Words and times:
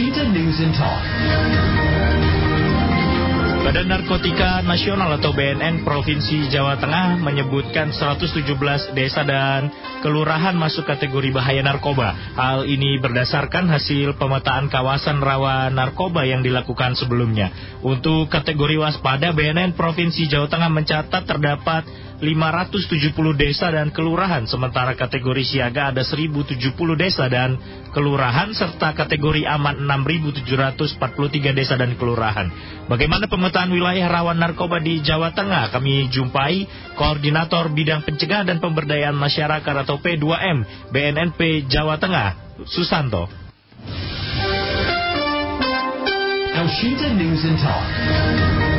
News 0.00 0.56
and 0.64 0.72
Talk. 0.72 1.04
Badan 3.60 3.92
Narkotika 3.92 4.64
Nasional 4.64 5.20
atau 5.20 5.36
BNN 5.36 5.84
Provinsi 5.84 6.48
Jawa 6.48 6.80
Tengah 6.80 7.20
menyebutkan 7.20 7.92
117 7.92 8.48
desa 8.96 9.20
dan 9.28 9.68
kelurahan 10.00 10.56
masuk 10.56 10.88
kategori 10.88 11.36
bahaya 11.36 11.60
narkoba. 11.60 12.16
Hal 12.32 12.64
ini 12.64 12.96
berdasarkan 12.96 13.68
hasil 13.68 14.16
pemetaan 14.16 14.72
kawasan 14.72 15.20
rawan 15.20 15.76
narkoba 15.76 16.24
yang 16.24 16.40
dilakukan 16.40 16.96
sebelumnya. 16.96 17.52
Untuk 17.84 18.32
kategori 18.32 18.80
waspada, 18.80 19.36
BNN 19.36 19.76
Provinsi 19.76 20.32
Jawa 20.32 20.48
Tengah 20.48 20.72
mencatat 20.72 21.28
terdapat 21.28 21.84
570 22.20 23.16
desa 23.34 23.72
dan 23.72 23.88
kelurahan, 23.88 24.44
sementara 24.44 24.92
kategori 24.92 25.40
siaga 25.40 25.88
ada 25.88 26.04
1070 26.04 26.60
desa 27.00 27.24
dan 27.32 27.56
kelurahan, 27.96 28.52
serta 28.52 28.92
kategori 28.92 29.48
aman 29.48 29.80
6743 29.80 31.56
desa 31.56 31.80
dan 31.80 31.96
kelurahan. 31.96 32.52
Bagaimana 32.86 33.24
pemetaan 33.24 33.72
wilayah 33.72 34.06
rawan 34.12 34.36
narkoba 34.36 34.78
di 34.84 35.00
Jawa 35.00 35.32
Tengah? 35.32 35.72
Kami 35.72 36.12
jumpai 36.12 36.68
Koordinator 36.94 37.72
Bidang 37.72 38.04
Pencegahan 38.04 38.52
dan 38.52 38.60
Pemberdayaan 38.60 39.16
Masyarakat 39.16 39.74
atau 39.88 39.96
P2M 40.04 40.92
BNNP 40.92 41.72
Jawa 41.72 41.96
Tengah, 41.96 42.60
Susanto. 42.68 43.32
Washington 46.70 47.18
News 47.18 47.42
and 47.42 47.58
Talk. 47.58 48.69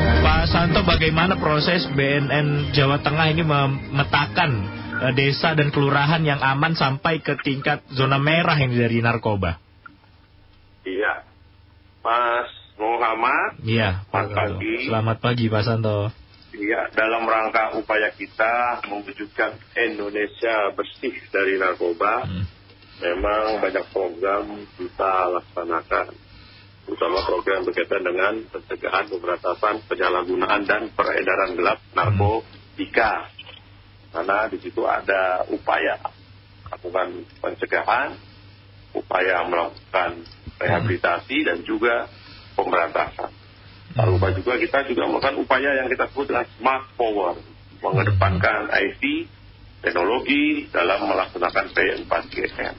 Santo, 0.81 0.97
bagaimana 0.97 1.37
proses 1.37 1.85
BNN 1.93 2.73
Jawa 2.73 3.05
Tengah 3.05 3.29
ini 3.29 3.45
memetakan 3.45 4.51
uh, 4.97 5.13
desa 5.13 5.53
dan 5.53 5.69
kelurahan 5.69 6.25
yang 6.25 6.41
aman 6.41 6.73
sampai 6.73 7.21
ke 7.21 7.37
tingkat 7.45 7.85
zona 7.93 8.17
merah 8.17 8.57
ini 8.57 8.81
dari 8.81 8.97
narkoba? 8.97 9.61
Iya, 10.81 11.21
Mas 12.01 12.49
Muhammad. 12.81 13.61
Iya, 13.61 14.09
Pak 14.09 14.33
pagi. 14.33 14.89
Selamat 14.89 15.21
pagi, 15.21 15.45
Pak 15.53 15.63
Santo. 15.69 16.09
Iya, 16.49 16.89
dalam 16.97 17.29
rangka 17.29 17.77
upaya 17.77 18.09
kita 18.17 18.81
mewujudkan 18.89 19.53
Indonesia 19.77 20.73
bersih 20.73 21.13
dari 21.29 21.61
narkoba, 21.61 22.25
hmm. 22.25 22.45
memang 23.05 23.61
banyak 23.61 23.85
program 23.93 24.65
kita 24.81 25.29
laksanakan 25.29 26.30
terutama 26.85 27.21
program 27.23 27.61
berkaitan 27.63 28.01
dengan 28.01 28.33
pencegahan 28.49 29.05
pemberantasan 29.07 29.75
penyalahgunaan 29.85 30.61
dan 30.65 30.89
peredaran 30.93 31.53
gelap 31.53 31.79
narkotika. 31.93 33.29
Karena 34.11 34.37
di 34.51 34.57
situ 34.59 34.83
ada 34.83 35.47
upaya 35.47 35.95
melakukan 36.67 37.23
pencegahan, 37.39 38.09
upaya 38.91 39.45
melakukan 39.47 40.25
rehabilitasi 40.59 41.37
dan 41.47 41.63
juga 41.63 42.11
pemberantasan. 42.59 43.31
Tak 43.91 44.07
lupa 44.07 44.31
juga 44.31 44.55
kita 44.55 44.87
juga 44.87 45.03
melakukan 45.07 45.35
upaya 45.43 45.69
yang 45.83 45.87
kita 45.91 46.07
sebut 46.11 46.31
dengan 46.31 46.47
smart 46.55 46.85
power, 46.95 47.35
mengedepankan 47.83 48.71
IT, 48.71 49.03
teknologi 49.83 50.71
dalam 50.71 51.11
melaksanakan 51.11 51.65
P4GM. 51.75 52.75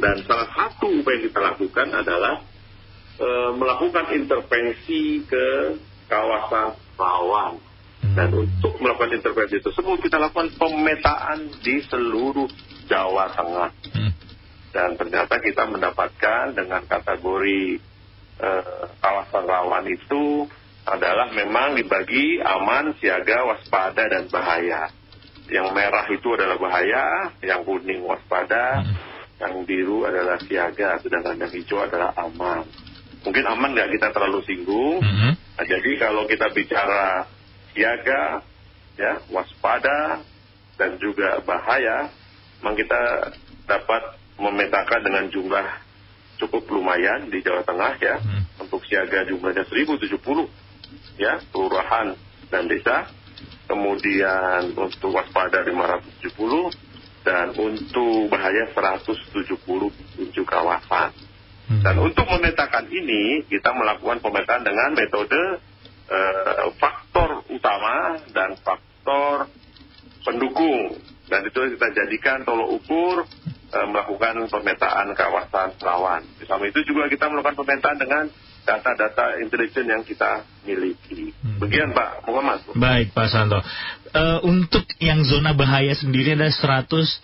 Dan 0.00 0.16
salah 0.28 0.48
satu 0.52 1.00
upaya 1.00 1.16
yang 1.16 1.24
kita 1.32 1.40
lakukan 1.40 1.88
adalah 1.96 2.44
e, 3.20 3.28
melakukan 3.54 4.16
intervensi 4.16 5.22
ke 5.28 5.76
kawasan 6.08 6.74
rawan. 6.96 7.60
Dan 8.00 8.32
untuk 8.32 8.74
melakukan 8.80 9.12
intervensi 9.12 9.60
tersebut 9.60 10.02
kita 10.02 10.18
lakukan 10.18 10.50
pemetaan 10.56 11.52
di 11.60 11.84
seluruh 11.84 12.48
Jawa 12.88 13.30
Tengah. 13.36 13.70
Dan 14.70 14.98
ternyata 14.98 15.38
kita 15.38 15.68
mendapatkan 15.68 16.56
dengan 16.56 16.82
kategori 16.88 17.78
e, 18.40 18.50
kawasan 18.98 19.44
rawan 19.46 19.86
itu 19.86 20.48
adalah 20.88 21.28
memang 21.30 21.76
dibagi 21.76 22.40
aman, 22.40 22.96
siaga, 22.98 23.46
waspada, 23.46 24.08
dan 24.10 24.26
bahaya. 24.32 24.90
Yang 25.50 25.68
merah 25.74 26.06
itu 26.08 26.28
adalah 26.34 26.56
bahaya, 26.56 27.36
yang 27.42 27.66
kuning 27.66 28.06
waspada, 28.06 28.86
yang 29.38 29.66
biru 29.66 30.06
adalah 30.06 30.40
siaga, 30.40 30.98
sedangkan 31.02 31.36
yang 31.36 31.52
hijau 31.52 31.84
adalah 31.84 32.14
aman 32.16 32.64
mungkin 33.24 33.44
aman 33.44 33.70
nggak 33.76 33.90
kita 33.96 34.08
terlalu 34.12 34.40
singgung. 34.48 35.00
Mm 35.00 35.14
-hmm. 35.14 35.32
nah, 35.36 35.64
jadi 35.64 35.90
kalau 36.00 36.24
kita 36.24 36.46
bicara 36.52 37.28
siaga, 37.72 38.44
ya 38.96 39.12
waspada 39.32 40.20
dan 40.76 40.96
juga 41.00 41.40
bahaya, 41.44 42.08
memang 42.60 42.76
kita 42.76 43.00
dapat 43.68 44.02
memetakan 44.40 45.00
dengan 45.04 45.24
jumlah 45.28 45.66
cukup 46.40 46.64
lumayan 46.72 47.28
di 47.28 47.44
Jawa 47.44 47.60
Tengah 47.64 47.92
ya. 48.00 48.16
Mm. 48.20 48.42
Untuk 48.64 48.80
siaga 48.88 49.28
jumlahnya 49.28 49.68
1070 49.68 50.16
ya 51.20 51.40
kelurahan 51.52 52.16
dan 52.48 52.64
desa. 52.66 53.08
Kemudian 53.70 54.74
untuk 54.74 55.14
waspada 55.14 55.62
570 55.62 56.74
dan 57.22 57.54
untuk 57.54 58.26
bahaya 58.26 58.66
170 58.74 59.46
untuk 60.18 60.46
kawasan. 60.48 61.14
Hmm. 61.70 61.86
Dan 61.86 62.02
untuk 62.02 62.26
memetakan 62.26 62.90
ini, 62.90 63.46
kita 63.46 63.70
melakukan 63.70 64.18
pemetaan 64.18 64.66
dengan 64.66 64.90
metode 64.90 65.62
uh, 66.10 66.66
faktor 66.82 67.46
utama 67.46 68.18
dan 68.34 68.58
faktor 68.58 69.46
pendukung. 70.26 70.98
Dan 71.30 71.46
itu 71.46 71.78
kita 71.78 71.94
jadikan 71.94 72.42
tolok 72.42 72.74
ukur 72.74 73.22
uh, 73.70 73.86
melakukan 73.86 74.50
pemetaan 74.50 75.14
kawasan 75.14 75.78
rawan. 75.78 76.26
Di 76.42 76.44
samping 76.50 76.74
itu 76.74 76.82
juga 76.90 77.06
kita 77.06 77.30
melakukan 77.30 77.62
pemetaan 77.62 77.98
dengan 78.02 78.24
data-data 78.66 79.40
intelijen 79.40 79.86
yang 79.88 80.02
kita 80.02 80.42
miliki. 80.66 81.30
Hmm. 81.38 81.62
Begian 81.62 81.94
Pak 81.94 82.26
Muhammad. 82.26 82.66
Baik 82.74 83.14
Pak 83.14 83.28
Santo. 83.30 83.62
Uh, 84.10 84.42
untuk 84.42 84.90
yang 84.98 85.22
zona 85.22 85.54
bahaya 85.54 85.94
sendiri 85.94 86.34
ada 86.34 86.50
117 86.50 87.22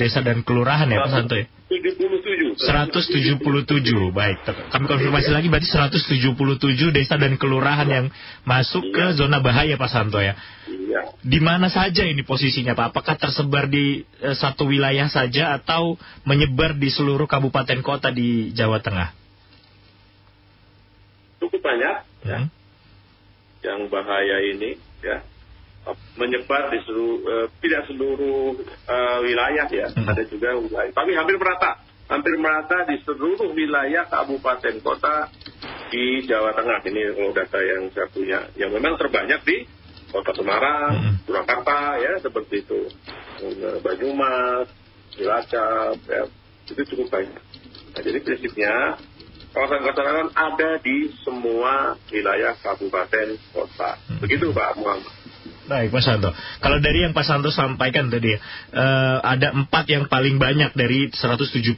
desa 0.00 0.24
dan 0.24 0.40
kelurahan 0.40 0.88
ya 0.88 1.04
Pak 1.04 1.12
Santo 1.12 1.36
ya? 1.36 1.44
77. 1.68 2.27
177. 2.58 4.10
Baik. 4.10 4.36
Kami 4.44 4.84
konfirmasi 4.90 5.30
lagi 5.30 5.46
berarti 5.46 5.70
177 5.70 6.90
desa 6.90 7.14
dan 7.14 7.38
kelurahan 7.38 7.86
yang 7.86 8.06
masuk 8.42 8.90
ke 8.90 9.04
iya. 9.10 9.16
zona 9.16 9.38
bahaya 9.38 9.78
Pak 9.78 9.90
Santo 9.90 10.18
ya. 10.18 10.34
Iya. 10.66 11.14
Di 11.22 11.38
mana 11.38 11.70
saja 11.70 12.02
ini 12.02 12.26
posisinya 12.26 12.74
Pak? 12.74 12.92
Apakah 12.92 13.14
tersebar 13.16 13.70
di 13.70 14.02
uh, 14.20 14.34
satu 14.34 14.68
wilayah 14.68 15.06
saja 15.06 15.54
atau 15.56 15.94
menyebar 16.26 16.74
di 16.74 16.90
seluruh 16.90 17.30
kabupaten 17.30 17.80
kota 17.80 18.10
di 18.10 18.50
Jawa 18.52 18.82
Tengah? 18.82 19.14
Cukup 21.38 21.62
banyak 21.62 21.96
ya. 22.26 22.38
Hmm. 22.44 22.48
Yang 23.58 23.80
bahaya 23.90 24.36
ini 24.54 24.78
ya 25.02 25.22
menyebar 26.18 26.68
di 26.74 26.78
seluruh 26.84 27.16
uh, 27.24 27.46
tidak 27.62 27.86
seluruh 27.88 28.58
uh, 28.90 29.18
wilayah 29.22 29.66
ya, 29.70 29.86
hmm. 29.88 30.04
ada 30.04 30.22
juga 30.26 30.58
wilayah, 30.58 30.92
tapi 30.92 31.16
hampir 31.16 31.38
merata, 31.38 31.80
hampir 32.08 32.34
merata 32.40 32.88
di 32.88 32.96
seluruh 33.04 33.52
wilayah 33.52 34.08
kabupaten 34.08 34.80
kota 34.80 35.28
di 35.92 36.24
Jawa 36.24 36.56
Tengah. 36.56 36.80
Ini 36.88 37.00
kalau 37.14 37.32
data 37.36 37.58
yang 37.60 37.82
saya 37.92 38.08
punya, 38.08 38.38
yang 38.56 38.72
memang 38.72 38.96
terbanyak 38.96 39.40
di 39.44 39.56
Kota 40.08 40.32
Semarang. 40.32 41.20
Surakarta 41.28 42.00
ya 42.00 42.16
seperti 42.24 42.64
itu, 42.64 42.88
Banyumas, 43.84 44.72
Cilacap, 45.12 46.00
ya, 46.08 46.24
itu 46.72 46.82
cukup 46.96 47.12
banyak. 47.12 47.42
Nah, 47.92 48.00
jadi 48.00 48.18
prinsipnya 48.24 48.96
kawasan-kawasan 49.52 50.32
ada 50.32 50.70
di 50.80 51.12
semua 51.20 52.00
wilayah 52.08 52.56
kabupaten 52.64 53.36
kota. 53.52 54.00
Begitu 54.24 54.48
Pak 54.56 54.80
Muhammad. 54.80 55.17
Baik 55.68 55.92
Pak 55.92 56.00
Santo. 56.00 56.32
Kalau 56.64 56.80
dari 56.80 57.04
yang 57.04 57.12
Pak 57.12 57.28
Santo 57.28 57.52
sampaikan 57.52 58.08
tadi 58.08 58.32
uh, 58.32 59.18
ada 59.20 59.52
empat 59.52 59.84
yang 59.92 60.08
paling 60.08 60.40
banyak 60.40 60.72
dari 60.72 61.12
177 61.12 61.76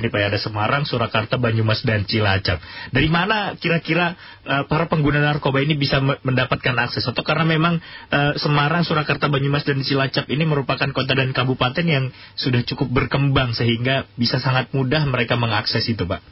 ini 0.00 0.08
Pak. 0.08 0.32
Ada 0.32 0.40
Semarang, 0.40 0.88
Surakarta, 0.88 1.36
Banyumas, 1.36 1.84
dan 1.84 2.08
Cilacap. 2.08 2.64
Dari 2.96 3.12
mana 3.12 3.52
kira-kira 3.60 4.16
uh, 4.48 4.64
para 4.64 4.88
pengguna 4.88 5.20
narkoba 5.20 5.60
ini 5.60 5.76
bisa 5.76 6.00
mendapatkan 6.00 6.72
akses? 6.80 7.04
Atau 7.04 7.20
karena 7.28 7.44
memang 7.44 7.76
uh, 8.08 8.32
Semarang, 8.40 8.88
Surakarta, 8.88 9.28
Banyumas, 9.28 9.68
dan 9.68 9.84
Cilacap 9.84 10.32
ini 10.32 10.48
merupakan 10.48 10.88
kota 10.96 11.12
dan 11.12 11.36
kabupaten 11.36 11.84
yang 11.84 12.08
sudah 12.40 12.64
cukup 12.64 12.88
berkembang 12.88 13.52
sehingga 13.52 14.08
bisa 14.16 14.40
sangat 14.40 14.72
mudah 14.72 15.04
mereka 15.04 15.36
mengakses 15.36 15.84
itu 15.84 16.08
Pak? 16.08 16.24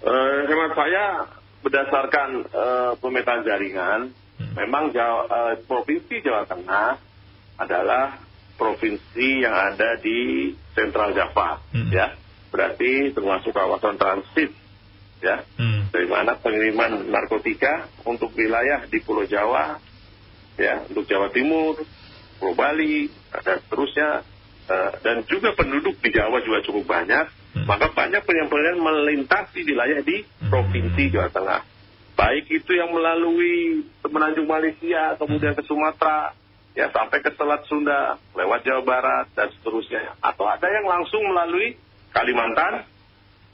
Uh, 0.00 0.48
hemat 0.48 0.72
saya 0.72 1.04
berdasarkan 1.60 2.28
uh, 2.56 2.92
pemetaan 3.04 3.44
jaringan. 3.44 4.16
Memang 4.56 4.90
Jawa, 4.90 5.20
uh, 5.26 5.54
provinsi 5.64 6.22
Jawa 6.22 6.46
Tengah 6.46 6.98
adalah 7.60 8.18
provinsi 8.56 9.44
yang 9.44 9.54
ada 9.54 9.96
di 10.00 10.50
Sentral 10.76 11.16
Java, 11.16 11.60
hmm. 11.72 11.90
ya. 11.92 12.14
Berarti 12.50 13.14
termasuk 13.14 13.54
kawasan 13.54 13.96
transit, 13.96 14.50
ya. 15.22 15.46
Hmm. 15.56 15.88
Dari 15.90 16.06
mana 16.10 16.36
pengiriman 16.38 17.08
narkotika 17.08 17.88
untuk 18.04 18.34
wilayah 18.34 18.84
di 18.90 18.98
Pulau 19.00 19.24
Jawa, 19.24 19.78
ya, 20.58 20.84
untuk 20.90 21.06
Jawa 21.06 21.30
Timur, 21.30 21.80
Pulau 22.38 22.54
Bali, 22.54 23.08
dan 23.30 23.58
seterusnya. 23.64 24.26
Uh, 24.70 24.94
dan 25.02 25.26
juga 25.26 25.50
penduduk 25.58 25.98
di 25.98 26.14
Jawa 26.14 26.46
juga 26.46 26.62
cukup 26.62 26.86
banyak 26.86 27.26
Hmm. 27.50 27.66
Maka 27.66 27.90
banyak 27.90 28.22
penyampaian 28.22 28.78
melintasi 28.78 29.66
wilayah 29.66 29.98
di 30.06 30.22
hmm. 30.22 30.50
Provinsi 30.50 31.10
Jawa 31.10 31.28
Tengah. 31.34 31.60
Baik 32.20 32.52
itu 32.52 32.76
yang 32.76 32.92
melalui 32.92 33.80
Semenanjung 34.04 34.44
Malaysia, 34.44 35.16
kemudian 35.16 35.56
ke 35.56 35.64
Sumatera, 35.64 36.36
ya 36.76 36.92
sampai 36.92 37.24
ke 37.24 37.32
Selat 37.32 37.64
Sunda, 37.64 38.20
lewat 38.36 38.60
Jawa 38.60 38.84
Barat, 38.84 39.26
dan 39.32 39.48
seterusnya. 39.56 40.20
Atau 40.20 40.44
ada 40.44 40.68
yang 40.68 40.84
langsung 40.84 41.24
melalui 41.24 41.80
Kalimantan, 42.12 42.84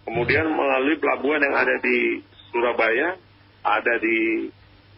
kemudian 0.02 0.50
melalui 0.50 0.98
pelabuhan 0.98 1.46
yang 1.46 1.54
ada 1.54 1.78
di 1.78 2.18
Surabaya, 2.50 3.14
ada 3.62 3.94
di 4.02 4.50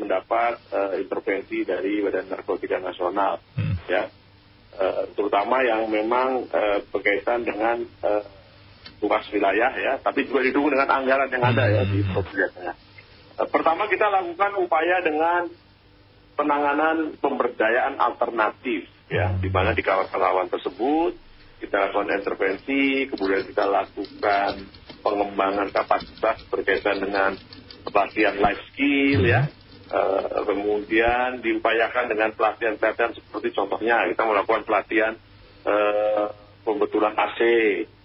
mendapat 0.01 0.57
e, 0.73 0.79
intervensi 1.05 1.61
dari 1.61 2.01
Badan 2.01 2.31
Narkotika 2.31 2.81
Nasional. 2.81 3.38
Hmm. 3.53 3.75
Ya, 3.85 4.09
e, 4.73 4.85
terutama 5.13 5.61
yang 5.61 5.85
memang 5.91 6.47
e, 6.47 6.61
berkaitan 6.89 7.45
dengan 7.45 7.85
e, 7.85 8.09
tugas 8.97 9.25
wilayah 9.29 9.71
ya, 9.77 9.94
tapi 10.01 10.25
juga 10.25 10.45
didukung 10.45 10.73
dengan 10.73 10.89
anggaran 10.89 11.29
yang 11.29 11.44
ada 11.44 11.63
ya 11.69 11.83
di 11.85 12.01
hmm. 12.01 12.11
provinsinya. 12.13 12.73
E, 13.38 13.41
pertama 13.49 13.85
kita 13.85 14.09
lakukan 14.09 14.57
upaya 14.57 15.01
dengan 15.05 15.49
penanganan 16.38 17.17
pemberdayaan 17.17 17.97
alternatif 17.97 18.85
ya 19.09 19.33
di 19.41 19.49
mana 19.49 19.73
di 19.73 19.81
kawasan 19.81 20.21
rawan 20.21 20.47
tersebut 20.53 21.17
kita 21.57 21.89
lakukan 21.89 22.13
intervensi 22.13 23.09
kemudian 23.09 23.49
kita 23.49 23.65
lakukan 23.65 24.53
pengembangan 25.01 25.73
kapasitas 25.73 26.45
berkaitan 26.53 27.01
dengan 27.01 27.33
pelatihan 27.89 28.38
life 28.38 28.61
skill 28.69 29.25
ya 29.25 29.50
uh, 29.89 30.45
kemudian 30.45 31.41
diupayakan 31.41 32.05
dengan 32.13 32.29
pelatihan-pelatihan 32.38 33.17
seperti 33.17 33.50
contohnya 33.57 34.05
kita 34.13 34.23
melakukan 34.27 34.63
pelatihan 34.67 35.13
uh, 35.65 36.29
pembetulan 36.61 37.17
AC 37.17 37.39
hmm. 37.41 37.96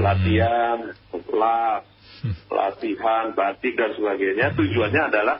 Pelatihan 0.00 0.78
kelas 1.12 1.82
hmm. 2.24 2.34
pelatihan 2.48 3.24
batik 3.36 3.76
dan 3.76 3.92
sebagainya 3.92 4.56
tujuannya 4.56 5.02
adalah 5.12 5.36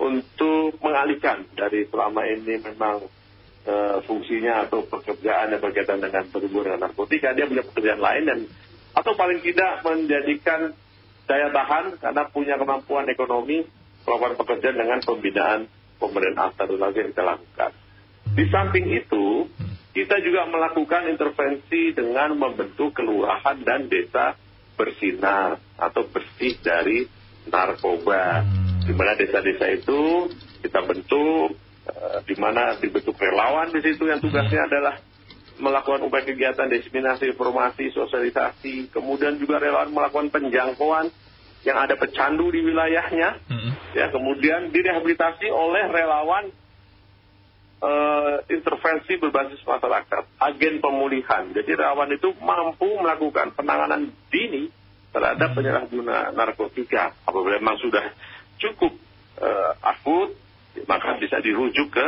untuk 0.00 0.80
mengalihkan 0.80 1.44
dari 1.52 1.84
selama 1.92 2.24
ini 2.24 2.56
memang 2.64 3.04
e, 3.68 3.74
fungsinya 4.08 4.66
atau 4.66 4.80
pekerjaan 4.88 5.52
yang 5.52 5.60
berkaitan 5.60 6.00
dengan 6.00 6.24
berhubungan 6.32 6.80
narkotika, 6.80 7.36
dia 7.36 7.44
punya 7.44 7.64
pekerjaan 7.68 8.00
lain 8.00 8.24
dan 8.24 8.38
atau 8.96 9.12
paling 9.14 9.44
tidak 9.44 9.84
menjadikan 9.84 10.72
daya 11.28 11.52
tahan 11.52 12.00
karena 12.00 12.22
punya 12.32 12.54
kemampuan 12.58 13.06
ekonomi 13.06 13.62
melakukan 14.02 14.34
pekerjaan 14.40 14.76
dengan 14.80 14.98
pembinaan 15.04 15.60
pemberian 16.00 16.36
atau 16.40 16.74
lagi 16.80 17.04
yang 17.04 17.12
kita 17.12 17.22
lakukan. 17.22 17.70
Di 18.32 18.44
samping 18.48 18.86
itu, 18.88 19.46
kita 19.90 20.22
juga 20.22 20.46
melakukan 20.46 21.10
intervensi 21.10 21.94
dengan 21.94 22.34
membentuk 22.38 22.94
kelurahan 22.94 23.58
dan 23.62 23.90
desa 23.90 24.38
bersinar 24.78 25.60
atau 25.76 26.06
bersih 26.08 26.56
dari 26.62 27.04
narkoba. 27.50 28.46
Hmm 28.46 28.70
di 28.90 28.98
mana 28.98 29.12
desa-desa 29.14 29.66
itu 29.70 30.00
kita 30.66 30.82
bentuk, 30.82 31.54
uh, 31.86 32.18
di 32.26 32.34
mana 32.34 32.74
dibentuk 32.80 33.14
relawan 33.20 33.70
di 33.70 33.80
situ 33.86 34.08
yang 34.08 34.18
tugasnya 34.18 34.66
hmm. 34.66 34.70
adalah 34.72 34.94
melakukan 35.60 36.02
upaya 36.08 36.24
kegiatan 36.26 36.66
diseminasi 36.66 37.36
informasi, 37.36 37.94
sosialisasi, 37.94 38.90
kemudian 38.90 39.36
juga 39.38 39.60
relawan 39.60 39.94
melakukan 39.94 40.32
penjangkauan 40.32 41.12
yang 41.62 41.76
ada 41.76 41.94
pecandu 41.94 42.48
di 42.48 42.64
wilayahnya, 42.64 43.38
hmm. 43.46 43.70
ya 43.94 44.08
kemudian 44.08 44.72
direhabilitasi 44.72 45.52
oleh 45.52 45.86
relawan 45.92 46.48
intervensi 48.50 49.16
berbasis 49.16 49.64
masyarakat, 49.64 50.36
agen 50.36 50.84
pemulihan. 50.84 51.48
Jadi 51.54 51.70
relawan 51.80 52.12
itu 52.12 52.36
mampu 52.36 52.88
melakukan 53.00 53.56
penanganan 53.56 54.12
dini 54.28 54.68
terhadap 55.10 55.52
hmm. 55.52 55.56
penyalahguna 55.58 56.16
narkotika 56.34 57.14
apabila 57.26 57.58
memang 57.58 57.78
sudah 57.82 58.04
cukup 58.62 58.94
uh, 59.42 59.72
akut, 59.82 60.36
maka 60.86 61.18
bisa 61.18 61.42
dirujuk 61.42 61.90
ke 61.90 62.06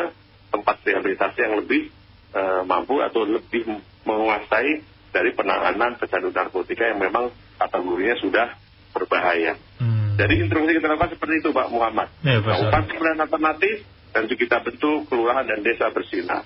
tempat 0.54 0.76
rehabilitasi 0.86 1.38
yang 1.42 1.54
lebih 1.58 1.90
uh, 2.36 2.62
mampu 2.62 3.02
atau 3.02 3.26
lebih 3.26 3.66
menguasai 4.06 4.84
dari 5.12 5.30
penanganan 5.34 5.98
pecandu 5.98 6.30
narkotika 6.30 6.88
yang 6.88 7.00
memang 7.02 7.32
kategorinya 7.58 8.16
sudah 8.22 8.46
berbahaya. 8.92 9.58
Hmm. 9.80 10.14
Jadi 10.20 10.44
intervensi 10.44 10.76
kita 10.76 10.92
lakukan 10.92 11.16
seperti 11.16 11.34
itu 11.40 11.50
Pak 11.50 11.68
Muhammad. 11.72 12.08
Ya, 12.20 12.38
Kabupaten 12.44 13.16
alternatif 13.24 13.88
dan 14.12 14.28
juga 14.28 14.40
kita 14.44 14.56
bentuk 14.60 15.08
kelurahan 15.08 15.44
dan 15.48 15.64
desa 15.64 15.88
bersinar. 15.90 16.44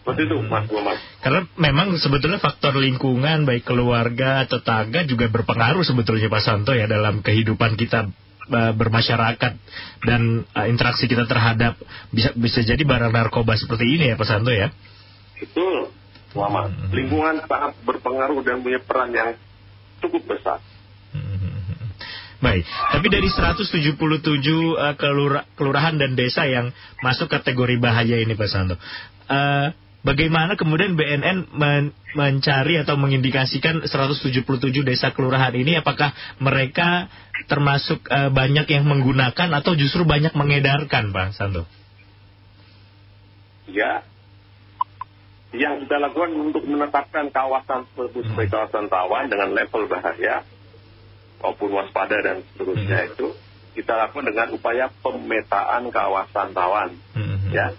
Seperti 0.00 0.32
itu. 0.32 0.38
Mas 0.48 0.64
Muhammad. 0.72 0.96
Karena 1.20 1.40
memang 1.60 1.92
sebetulnya 2.00 2.40
faktor 2.40 2.80
lingkungan 2.80 3.44
baik 3.44 3.68
keluarga, 3.68 4.48
tetangga 4.48 5.04
juga 5.04 5.28
berpengaruh 5.28 5.84
sebetulnya 5.84 6.32
Pak 6.32 6.42
Santo 6.42 6.72
ya 6.72 6.88
dalam 6.88 7.20
kehidupan 7.20 7.76
kita 7.76 8.08
uh, 8.48 8.72
bermasyarakat 8.72 9.52
dan 10.08 10.22
uh, 10.56 10.66
interaksi 10.66 11.04
kita 11.04 11.28
terhadap 11.28 11.76
bisa 12.08 12.32
bisa 12.32 12.64
jadi 12.64 12.80
barang 12.80 13.12
narkoba 13.12 13.60
seperti 13.60 14.00
ini 14.00 14.04
ya 14.08 14.16
Pak 14.16 14.28
Santo 14.28 14.48
ya. 14.48 14.72
Betul, 15.36 15.92
Muhammad. 16.32 16.72
Hmm. 16.72 16.90
Lingkungan 16.96 17.34
sangat 17.44 17.76
berpengaruh 17.84 18.40
dan 18.40 18.64
punya 18.64 18.80
peran 18.80 19.12
yang 19.12 19.36
cukup 20.00 20.24
besar. 20.24 20.64
Baik, 22.40 22.64
tapi 22.64 23.06
dari 23.12 23.28
177 23.28 24.00
uh, 24.00 24.96
kelura 24.96 25.44
kelurahan 25.60 25.92
dan 26.00 26.16
desa 26.16 26.48
yang 26.48 26.72
masuk 27.04 27.28
kategori 27.28 27.76
bahaya 27.76 28.16
ini 28.16 28.32
Pak 28.32 28.48
Santo, 28.48 28.80
uh, 29.28 29.68
bagaimana 30.00 30.56
kemudian 30.56 30.96
BNN 30.96 31.52
men 31.52 31.92
mencari 32.16 32.80
atau 32.80 32.96
mengindikasikan 32.96 33.84
177 33.84 34.40
desa 34.88 35.12
kelurahan 35.12 35.52
ini? 35.52 35.76
Apakah 35.76 36.16
mereka 36.40 37.12
termasuk 37.44 38.08
uh, 38.08 38.32
banyak 38.32 38.64
yang 38.72 38.88
menggunakan 38.88 39.52
atau 39.60 39.76
justru 39.76 40.08
banyak 40.08 40.32
mengedarkan 40.32 41.12
Pak 41.12 41.36
Santo? 41.36 41.68
Ya, 43.68 44.00
yang 45.52 45.84
kita 45.84 46.00
lakukan 46.00 46.30
untuk 46.40 46.64
menetapkan 46.64 47.28
kawasan 47.28 47.84
tersebut 47.92 48.32
sebagai 48.32 48.48
kawasan 48.48 48.88
rawan 48.88 49.28
dengan 49.28 49.52
level 49.52 49.92
bahaya 49.92 50.40
maupun 51.40 51.72
waspada 51.72 52.20
dan 52.20 52.44
seterusnya 52.52 52.98
hmm. 53.04 53.10
itu 53.16 53.26
kita 53.74 53.96
lakukan 53.96 54.28
dengan 54.28 54.48
upaya 54.52 54.90
pemetaan 55.00 55.88
kawasan 55.88 56.52
rawan, 56.52 56.90
hmm. 57.16 57.54
ya, 57.54 57.72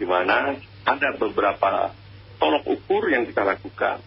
di 0.00 0.06
mana 0.08 0.56
ada 0.84 1.08
beberapa 1.16 1.92
tolok 2.40 2.64
ukur 2.68 3.08
yang 3.12 3.28
kita 3.28 3.44
lakukan. 3.44 4.00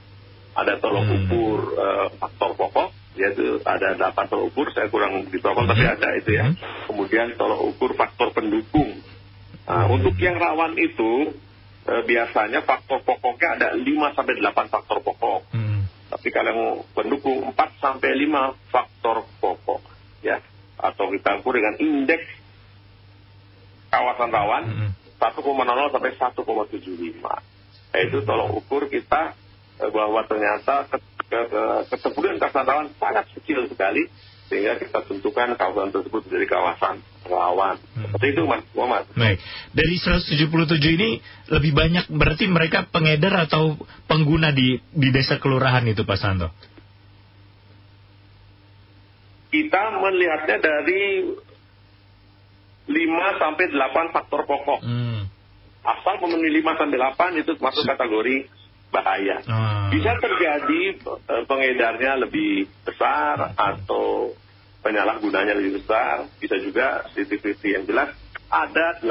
Ada 0.58 0.82
tolok 0.82 1.06
hmm. 1.06 1.16
ukur 1.22 1.60
uh, 1.78 2.08
faktor 2.18 2.52
pokok, 2.58 2.90
yaitu 3.14 3.62
ada 3.62 3.94
delapan 3.94 4.26
tolok 4.26 4.46
ukur, 4.54 4.68
saya 4.74 4.90
kurang 4.90 5.30
di 5.30 5.38
hmm. 5.38 5.68
tapi 5.70 5.86
ada 5.86 6.08
itu 6.18 6.32
ya. 6.34 6.46
Hmm. 6.50 6.58
Kemudian 6.90 7.38
tolok 7.38 7.62
ukur 7.76 7.94
faktor 7.94 8.34
pendukung. 8.34 8.98
Nah, 9.68 9.86
hmm. 9.86 9.94
Untuk 10.00 10.16
yang 10.18 10.42
rawan 10.42 10.74
itu, 10.80 11.38
uh, 11.86 12.02
biasanya 12.02 12.66
faktor 12.66 13.06
pokoknya 13.06 13.48
ada 13.62 13.68
5 13.78 14.16
sampai 14.18 14.34
8 14.42 14.74
faktor 14.74 14.98
pokok. 15.06 15.42
Hmm. 15.54 15.67
Tapi 16.18 16.34
kalau 16.34 16.50
yang 16.50 16.64
pendukung 16.98 17.46
4 17.46 17.54
sampai 17.78 18.10
5 18.26 18.74
faktor 18.74 19.30
pokok. 19.38 19.86
Ya. 20.26 20.42
atau 20.78 21.10
kita 21.14 21.42
ukur 21.42 21.58
dengan 21.58 21.78
indeks 21.78 22.26
kawasan 23.90 24.30
rawan 24.30 24.64
Mm-mm. 24.66 24.90
1,00 25.22 25.94
sampai 25.94 26.12
1,75. 26.14 27.94
Yaitu 27.94 28.18
tolong 28.26 28.52
ukur 28.58 28.90
kita 28.90 29.38
eh, 29.82 29.90
bahwa 29.94 30.26
ternyata 30.26 30.90
ke, 30.90 30.98
ke, 31.30 31.40
ke, 31.50 31.62
keteguhan 31.94 32.38
kawasan 32.42 32.66
rawan 32.66 32.88
sangat 32.98 33.26
kecil 33.38 33.66
sekali 33.70 34.10
sehingga 34.48 34.80
kita 34.80 35.04
tentukan 35.04 35.60
kawasan 35.60 35.92
tersebut 35.92 36.24
menjadi 36.28 36.48
kawasan 36.48 36.96
rawan. 37.28 37.76
Hmm. 37.96 38.08
Seperti 38.08 38.28
itu 38.32 38.42
Mas 38.48 38.64
Muhammad. 38.72 39.04
Baik, 39.12 39.40
dari 39.76 39.96
177 40.00 40.98
ini 40.98 41.10
lebih 41.52 41.72
banyak 41.76 42.08
berarti 42.08 42.48
mereka 42.48 42.88
pengedar 42.88 43.48
atau 43.48 43.76
pengguna 44.08 44.56
di 44.56 44.80
di 44.92 45.10
desa 45.12 45.38
kelurahan 45.38 45.84
itu 45.84 46.08
Pak 46.08 46.20
Santo? 46.20 46.48
Kita 49.48 49.84
melihatnya 50.00 50.58
dari 50.60 51.04
5 52.88 53.42
sampai 53.42 53.66
8 53.68 54.16
faktor 54.16 54.48
pokok. 54.48 54.80
Hmm. 54.84 55.28
Asal 55.84 56.20
memenuhi 56.24 56.64
5 56.64 56.80
sampai 56.80 56.98
8 57.00 57.42
itu 57.44 57.52
masuk 57.60 57.84
kategori 57.84 58.48
bahaya. 58.92 59.44
Ah. 59.46 59.90
Bisa 59.92 60.16
terjadi 60.18 60.82
eh, 61.04 61.44
pengedarnya 61.46 62.24
lebih 62.28 62.68
besar 62.88 63.54
atau 63.56 64.34
penyalahgunanya 64.82 65.54
lebih 65.58 65.84
besar. 65.84 66.28
Bisa 66.40 66.56
juga 66.60 67.04
CCTV 67.12 67.62
yang 67.82 67.86
jelas 67.86 68.16
ada 68.48 69.00
8 69.04 69.08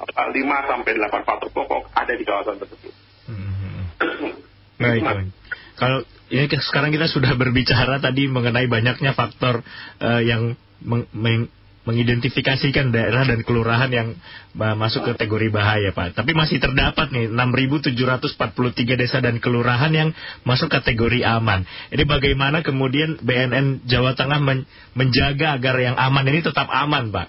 apa, 0.00 0.22
5 0.32 0.70
sampai 0.70 0.90
8 0.96 1.28
faktor 1.28 1.48
pokok 1.54 1.92
ada 1.94 2.12
di 2.14 2.24
kawasan 2.26 2.58
tersebut. 2.58 2.94
Hmm. 3.30 3.84
Baik, 4.80 5.04
baik. 5.04 5.28
Kalau 5.76 6.00
ini 6.32 6.48
ke- 6.48 6.64
sekarang 6.64 6.88
kita 6.88 7.04
sudah 7.04 7.36
berbicara 7.36 8.00
tadi 8.00 8.24
mengenai 8.32 8.64
banyaknya 8.64 9.12
faktor 9.12 9.60
eh, 10.00 10.22
yang 10.24 10.56
meng- 10.80 11.08
meng- 11.12 11.52
mengidentifikasikan 11.90 12.94
daerah 12.94 13.26
dan 13.26 13.42
kelurahan 13.42 13.90
yang 13.90 14.08
masuk 14.54 15.10
kategori 15.10 15.50
bahaya, 15.50 15.90
Pak. 15.90 16.14
Tapi 16.14 16.30
masih 16.34 16.62
terdapat 16.62 17.10
nih 17.10 17.26
6.743 17.30 18.94
desa 18.94 19.18
dan 19.18 19.42
kelurahan 19.42 19.90
yang 19.90 20.08
masuk 20.46 20.70
kategori 20.70 21.26
aman. 21.26 21.66
Ini 21.90 22.06
bagaimana 22.06 22.62
kemudian 22.62 23.18
BNN 23.18 23.86
Jawa 23.86 24.14
Tengah 24.14 24.38
men- 24.42 24.66
menjaga 24.94 25.58
agar 25.58 25.74
yang 25.78 25.96
aman 25.98 26.26
ini 26.26 26.40
tetap 26.42 26.66
aman, 26.70 27.14
Pak? 27.14 27.28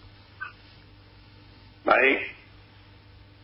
Baik. 1.85 2.19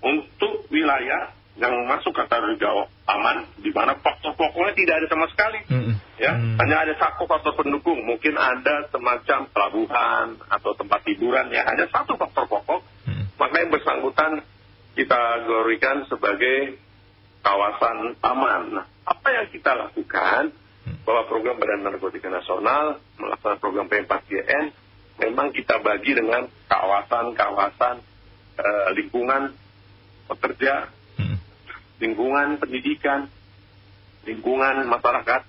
Untuk 0.01 0.69
wilayah 0.69 1.36
yang 1.57 1.73
masuk 1.89 2.13
kategori 2.13 2.61
Jawa 2.61 2.85
aman, 3.09 3.49
di 3.57 3.73
mana 3.73 3.97
faktor 3.97 4.37
pokoknya 4.37 4.73
tidak 4.77 4.95
ada 5.01 5.07
sama 5.09 5.25
sekali. 5.33 5.59
Mm-mm. 5.73 5.95
ya 6.17 6.33
hanya 6.33 6.75
ada 6.81 6.93
satu 6.97 7.29
faktor 7.29 7.53
pendukung 7.53 8.01
mungkin 8.01 8.33
ada 8.37 8.89
semacam 8.89 9.45
pelabuhan 9.53 10.33
atau 10.49 10.73
tempat 10.73 11.05
hiburan 11.05 11.53
ya 11.53 11.61
hanya 11.69 11.85
satu 11.93 12.17
faktor 12.17 12.49
pokok 12.49 12.81
Mm. 13.07 13.23
maka 13.39 13.55
yang 13.61 13.71
bersangkutan 13.71 14.31
kita 14.97 15.21
glorikan 15.45 16.03
sebagai 16.09 16.75
kawasan 17.39 18.17
aman 18.19 18.81
nah, 18.81 18.85
apa 19.05 19.27
yang 19.31 19.47
kita 19.53 19.71
lakukan 19.77 20.51
Hmm. 20.87 21.03
bahwa 21.03 21.27
program 21.27 21.59
Badan 21.59 21.83
Narkotika 21.83 22.31
Nasional 22.31 23.03
melaksanakan 23.19 23.59
program 23.59 23.91
P4GN 23.91 24.71
memang 25.19 25.51
kita 25.51 25.83
bagi 25.83 26.15
dengan 26.15 26.47
kawasan-kawasan 26.71 27.95
eh, 28.57 28.87
lingkungan 28.95 29.51
pekerja 30.31 30.87
Mm. 30.87 30.96
Lingkungan 31.97 32.61
pendidikan 32.61 33.29
lingkungan 34.27 34.85
masyarakat 34.85 35.41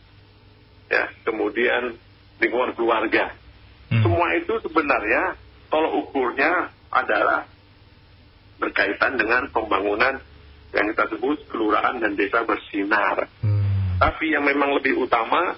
ya 0.89 1.05
kemudian 1.27 1.99
lingkungan 2.39 2.73
keluarga. 2.79 3.35
Mm. 3.89 4.05
semua 4.05 4.29
itu 4.37 4.55
sebenarnya 4.63 5.37
tolok 5.73 6.09
ukurnya 6.09 6.73
adalah 6.93 7.49
berkaitan 8.61 9.17
dengan 9.17 9.49
pembangunan 9.49 10.21
yang 10.77 10.87
kita 10.93 11.09
sebut 11.17 11.49
kelurahan 11.49 11.97
dan 12.01 12.13
desa 12.17 12.45
bersinar. 12.45 13.29
Mm. 13.43 13.99
tapi 13.99 14.33
yang 14.33 14.45
memang 14.47 14.77
lebih 14.79 14.97
utama 15.01 15.57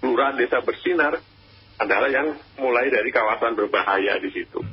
kelurahan 0.00 0.36
desa 0.36 0.60
bersinar 0.60 1.20
adalah 1.76 2.08
yang 2.08 2.36
mulai 2.56 2.88
dari 2.88 3.12
kawasan 3.12 3.52
berbahaya 3.52 4.16
di 4.16 4.32
situ. 4.32 4.64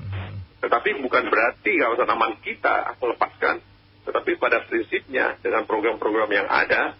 Tetapi 0.63 1.03
bukan 1.03 1.27
berarti 1.27 1.75
kawasan 1.75 2.07
aman 2.15 2.39
kita 2.39 2.95
melepaskan 3.03 3.59
tetapi 4.03 4.35
pada 4.35 4.63
prinsipnya 4.67 5.39
dengan 5.39 5.63
program-program 5.63 6.29
yang 6.31 6.47
ada 6.47 6.95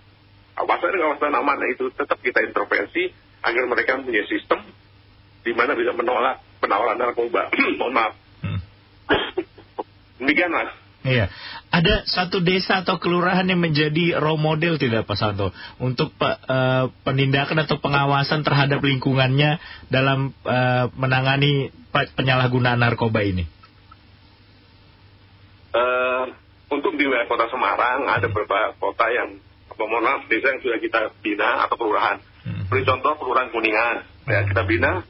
kawasan-kawasan 0.55 1.33
aman 1.33 1.60
itu 1.74 1.89
tetap 1.91 2.19
kita 2.22 2.39
intervensi 2.45 3.12
agar 3.43 3.63
mereka 3.67 4.00
punya 4.00 4.24
sistem 4.29 4.63
di 5.43 5.51
mana 5.51 5.75
bisa 5.75 5.91
menolak 5.91 6.39
penawaran 6.63 6.95
narkoba. 6.95 7.51
Mohon 7.79 7.93
maaf. 7.93 8.13
Mm. 8.43 8.60
Demikian 10.24 10.51
mas. 10.55 10.72
Iya, 11.03 11.27
ada 11.67 12.07
satu 12.07 12.39
desa 12.39 12.79
atau 12.79 12.95
kelurahan 12.95 13.43
yang 13.43 13.60
menjadi 13.60 14.15
role 14.24 14.39
model 14.39 14.79
tidak 14.79 15.03
Pak 15.03 15.19
Santo 15.19 15.51
untuk 15.75 16.15
pe- 16.15 16.39
eh, 16.39 16.88
penindakan 17.03 17.60
atau 17.67 17.75
pengawasan 17.83 18.48
terhadap 18.48 18.79
lingkungannya 18.79 19.60
dalam 19.91 20.31
eh, 20.48 20.86
menangani 20.95 21.75
pe- 21.91 22.07
penyalahgunaan 22.15 22.79
narkoba 22.79 23.19
ini. 23.19 23.43
Eh, 25.75 26.25
untuk 26.72 26.92
di 27.03 27.12
wilayah 27.12 27.27
kota 27.27 27.51
Semarang 27.51 28.07
ada 28.07 28.31
beberapa 28.31 28.72
kota 28.79 29.12
yang 29.12 29.36
apa, 29.67 29.83
mohon 29.83 30.07
maaf 30.07 30.24
desa 30.31 30.55
yang 30.55 30.63
sudah 30.63 30.79
kita 30.79 31.12
bina 31.19 31.67
atau 31.67 31.75
kelurahan. 31.75 32.24
Hmm. 32.48 32.72
Beri 32.72 32.88
contoh 32.88 33.19
kelurahan 33.19 33.51
Kuningan. 33.51 34.07
Ya, 34.24 34.48
kita 34.48 34.63
bina 34.63 35.03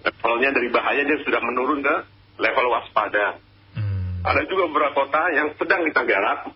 levelnya 0.00 0.48
dari 0.56 0.68
bahaya 0.72 1.04
dia 1.04 1.20
sudah 1.20 1.44
menurun 1.44 1.84
ke 1.84 1.96
level 2.40 2.66
waspada. 2.72 3.36
Hmm. 3.76 4.24
Ada 4.24 4.48
juga 4.48 4.72
beberapa 4.72 5.04
kota 5.04 5.28
yang 5.36 5.52
sedang 5.60 5.84
kita 5.84 6.08
garap 6.08 6.48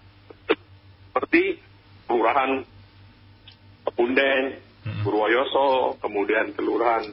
seperti 0.49 1.61
kelurahan 2.09 2.65
Punden, 3.89 4.65
Hmm. 4.79 5.05
Purwoyoso, 5.05 6.01
kemudian 6.01 6.57
kelurahan 6.57 7.05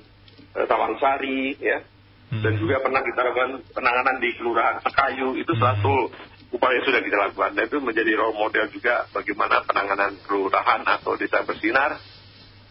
eh, 0.55 0.63
Tawangsari, 0.63 1.59
ya, 1.59 1.83
Hmm. 2.31 2.39
dan 2.39 2.55
juga 2.55 2.79
pernah 2.79 3.03
kita 3.03 3.19
lakukan 3.19 3.51
penanganan 3.75 4.15
di 4.23 4.29
kelurahan 4.39 4.79
Sekayu. 4.79 5.35
Itu 5.35 5.51
satu 5.59 6.07
upaya 6.55 6.79
sudah 6.87 7.03
kita 7.03 7.17
lakukan. 7.19 7.51
Dan 7.59 7.67
itu 7.67 7.77
menjadi 7.83 8.11
role 8.15 8.39
model 8.39 8.71
juga 8.71 9.05
bagaimana 9.11 9.61
penanganan 9.67 10.15
kelurahan 10.23 10.81
atau 10.87 11.19
desa 11.19 11.43
bersinar 11.43 11.99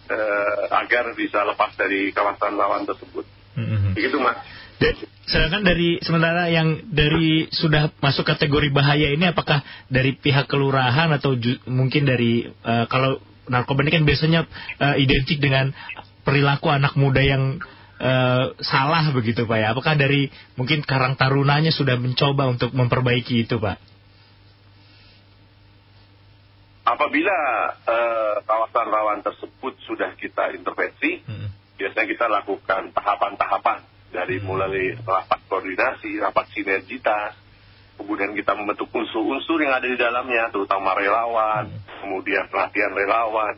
eh, 0.09 0.63
agar 0.73 1.13
bisa 1.13 1.45
lepas 1.45 1.77
dari 1.77 2.09
kawasan 2.17 2.57
lawan 2.57 2.89
tersebut. 2.89 3.29
Hmm. 3.55 3.93
Begitu 3.93 4.17
mas. 4.17 4.41
Dan 4.81 4.95
sedangkan 5.25 5.63
dari 5.63 6.03
sementara 6.03 6.51
yang 6.51 6.83
dari 6.91 7.49
sudah 7.49 7.95
masuk 8.03 8.27
kategori 8.27 8.69
bahaya 8.75 9.15
ini 9.15 9.31
apakah 9.31 9.63
dari 9.89 10.17
pihak 10.19 10.51
kelurahan 10.51 11.09
atau 11.15 11.39
ju- 11.39 11.61
mungkin 11.69 12.09
dari 12.09 12.49
eh, 12.49 12.85
kalau 12.89 13.21
narkoba 13.49 13.85
ini 13.85 13.93
kan 13.93 14.05
biasanya 14.09 14.41
eh, 14.81 14.97
identik 15.05 15.39
dengan 15.39 15.71
perilaku 16.25 16.73
anak 16.73 16.97
muda 16.97 17.21
yang 17.21 17.61
eh, 18.05 18.45
salah 18.61 19.09
begitu 19.17 19.49
Pak 19.49 19.59
ya. 19.59 19.73
Apakah 19.73 19.97
dari 19.97 20.29
mungkin 20.61 20.85
Karang 20.85 21.17
Tarunanya 21.17 21.73
sudah 21.73 21.97
mencoba 21.97 22.53
untuk 22.53 22.77
memperbaiki 22.77 23.49
itu 23.49 23.57
Pak? 23.57 23.81
Apabila 26.85 27.37
eh, 27.89 28.37
kawasan 28.45 28.87
rawan 28.93 29.25
tersebut 29.25 29.73
sudah 29.89 30.13
kita 30.21 30.53
intervensi, 30.53 31.25
Hmm. 31.25 31.49
biasanya 31.81 32.07
kita 32.13 32.27
lakukan 32.29 32.93
tahapan-tahapan 32.93 33.81
dari 34.13 34.39
mulai 34.45 34.95
rapat 35.01 35.41
koordinasi, 35.49 36.21
rapat 36.21 36.47
sinergitas, 36.53 37.35
kemudian 37.97 38.37
kita 38.37 38.53
membentuk 38.55 38.93
unsur-unsur 38.93 39.59
yang 39.65 39.75
ada 39.75 39.89
di 39.89 39.97
dalamnya, 39.99 40.53
terutama 40.53 40.95
relawan, 40.95 41.73
kemudian 42.05 42.47
pelatihan 42.53 42.93
relawan, 42.95 43.57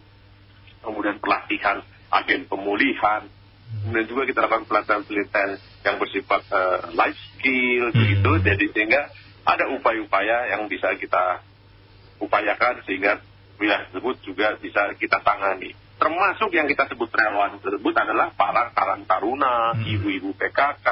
kemudian 0.81 1.19
pelatihan 1.19 1.83
agen 2.15 2.47
pemulihan, 2.47 3.27
kemudian 3.83 4.07
juga 4.07 4.23
kita 4.27 4.39
lakukan 4.47 4.65
pelatihan-pelatihan 4.67 5.51
yang 5.87 5.97
bersifat 6.03 6.41
eh, 6.51 6.79
life 6.95 7.21
skill, 7.35 7.85
Hmm. 7.91 7.99
begitu, 7.99 8.31
jadi 8.43 8.65
sehingga 8.75 9.01
ada 9.47 9.65
upaya-upaya 9.71 10.51
yang 10.57 10.67
bisa 10.67 10.91
kita 10.99 11.43
upayakan 12.19 12.83
sehingga 12.83 13.23
wilayah 13.61 13.87
tersebut 13.89 14.17
juga 14.27 14.57
bisa 14.59 14.91
kita 14.99 15.23
tangani. 15.23 15.73
Termasuk 15.97 16.53
yang 16.53 16.69
kita 16.69 16.85
sebut 16.93 17.09
relawan 17.09 17.57
tersebut 17.57 17.95
adalah 17.97 18.29
para 18.37 18.69
karang 18.75 19.07
taruna, 19.09 19.73
Hmm. 19.73 19.87
ibu-ibu 19.87 20.35
PKK, 20.37 20.87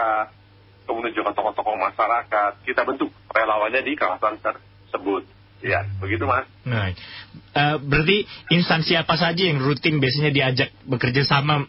kemudian 0.89 1.13
juga 1.13 1.37
tokoh-tokoh 1.37 1.77
masyarakat. 1.77 2.65
Kita 2.65 2.87
bentuk 2.89 3.13
relawannya 3.29 3.83
di 3.85 3.93
kawasan 3.97 4.41
tersebut. 4.41 5.29
Ya, 5.65 5.89
begitu 5.97 6.29
mas. 6.29 6.45
Nah, 6.69 6.93
eh, 6.93 7.77
berarti 7.81 8.29
instansi 8.53 9.01
apa 9.01 9.17
saja 9.17 9.41
yang 9.49 9.65
rutin 9.65 9.97
biasanya 9.97 10.29
diajak 10.29 10.77
bekerja 10.85 11.25
sama 11.25 11.65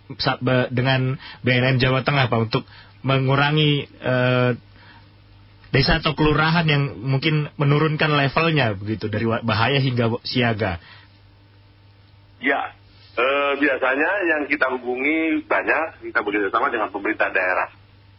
dengan 0.68 1.16
BNN 1.48 1.80
Jawa 1.80 2.04
Tengah 2.04 2.28
Pak 2.28 2.40
untuk 2.52 2.68
mengurangi 3.08 3.88
eh, 3.88 4.52
desa 5.72 6.04
atau 6.04 6.12
kelurahan 6.12 6.68
yang 6.68 7.00
mungkin 7.00 7.48
menurunkan 7.56 8.12
levelnya 8.12 8.76
begitu 8.76 9.08
dari 9.08 9.24
bahaya 9.24 9.80
hingga 9.80 10.12
siaga. 10.28 10.84
Ya, 12.44 12.76
Eh, 13.16 13.54
biasanya 13.64 14.12
yang 14.28 14.42
kita 14.44 14.68
hubungi 14.76 15.48
banyak, 15.48 16.12
kita 16.12 16.20
bekerja 16.20 16.52
sama 16.52 16.68
dengan 16.68 16.92
pemerintah 16.92 17.32
daerah. 17.32 17.72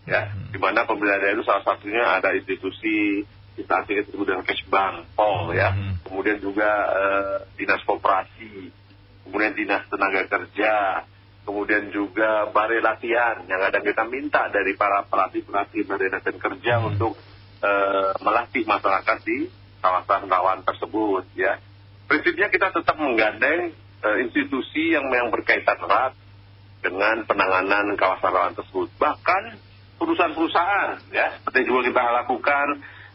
Ya, 0.08 0.32
di 0.48 0.56
mana 0.56 0.88
pemerintah 0.88 1.20
daerah 1.20 1.36
itu 1.36 1.44
salah 1.44 1.64
satunya 1.68 2.00
ada 2.00 2.32
institusi 2.32 3.28
instansi 3.56 3.90
yang 3.96 4.04
disebut 4.08 4.26
dengan 4.28 4.44
Kesbang, 4.44 4.94
POL 5.16 5.56
ya. 5.56 5.72
Kemudian 6.04 6.38
juga 6.38 6.70
eh, 6.92 7.36
dinas 7.56 7.82
koperasi, 7.88 8.70
kemudian 9.26 9.52
dinas 9.56 9.82
tenaga 9.88 10.22
kerja, 10.28 11.02
kemudian 11.48 11.88
juga 11.90 12.52
balai 12.52 12.84
latihan 12.84 13.42
yang 13.48 13.62
ada 13.64 13.80
kita 13.80 14.04
minta 14.06 14.50
dari 14.52 14.76
para 14.76 15.06
pelatih-pelatih 15.08 15.88
balai 15.88 16.12
latihan 16.12 16.38
kerja 16.38 16.74
untuk 16.84 17.16
eh, 17.64 18.12
melatih 18.20 18.62
masyarakat 18.68 19.18
di 19.24 19.48
kawasan 19.80 20.28
rawan 20.28 20.60
tersebut 20.62 21.24
ya. 21.38 21.56
Prinsipnya 22.06 22.52
kita 22.52 22.70
tetap 22.70 22.96
menggandeng 23.00 23.72
eh, 24.04 24.16
institusi 24.22 24.92
yang 24.92 25.08
yang 25.08 25.32
berkaitan 25.32 25.80
erat 25.80 26.12
dengan 26.84 27.24
penanganan 27.24 27.96
kawasan 27.96 28.30
rawan 28.30 28.54
tersebut. 28.54 28.92
Bahkan 29.00 29.42
perusahaan-perusahaan 29.96 31.08
ya 31.10 31.40
seperti 31.40 31.66
juga 31.66 31.88
kita 31.88 32.02
lakukan 32.24 32.66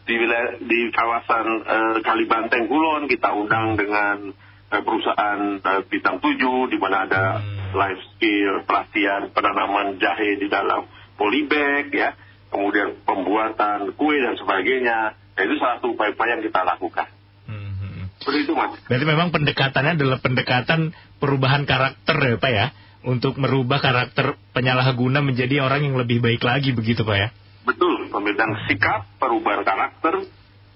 di 0.02 0.14
wilayah 0.18 0.58
di 0.58 0.80
kawasan 0.90 1.46
eh, 1.62 1.96
Kalibanteng 2.02 2.66
Kulon 2.66 3.06
kita 3.06 3.30
undang 3.34 3.78
dengan 3.78 4.34
eh, 4.70 4.82
perusahaan 4.82 5.40
eh, 5.62 5.82
bintang 5.86 6.18
7 6.18 6.72
di 6.72 6.78
mana 6.78 7.06
ada 7.06 7.24
life 7.72 8.02
skill 8.14 8.66
pelatihan 8.66 9.30
penanaman 9.30 9.96
jahe 10.02 10.38
di 10.38 10.50
dalam 10.50 10.86
polybag 11.14 11.88
ya 11.94 12.14
kemudian 12.50 13.00
pembuatan 13.06 13.94
kue 13.96 14.18
dan 14.20 14.34
sebagainya 14.36 15.22
Nah, 15.32 15.42
itu 15.48 15.54
salah 15.56 15.80
satu 15.80 15.96
upaya-upaya 15.96 16.38
yang 16.38 16.44
kita 16.44 16.60
lakukan 16.60 17.08
Hmm. 17.42 18.06
seperti 18.22 18.46
itu 18.46 18.52
mas 18.54 18.78
Berarti 18.86 19.06
memang 19.08 19.34
pendekatannya 19.34 19.98
adalah 19.98 20.18
pendekatan 20.22 20.94
perubahan 21.18 21.66
karakter 21.66 22.14
ya 22.14 22.36
Pak 22.38 22.52
ya? 22.54 22.66
Untuk 23.02 23.34
merubah 23.34 23.82
karakter 23.82 24.38
penyalahguna 24.54 25.26
menjadi 25.26 25.58
orang 25.58 25.90
yang 25.90 25.98
lebih 25.98 26.22
baik 26.22 26.38
lagi 26.46 26.70
begitu 26.70 27.02
Pak 27.02 27.16
ya? 27.18 27.28
Betul 27.62 28.10
pembedaan 28.10 28.66
sikap 28.66 29.06
perubahan 29.18 29.62
karakter 29.62 30.26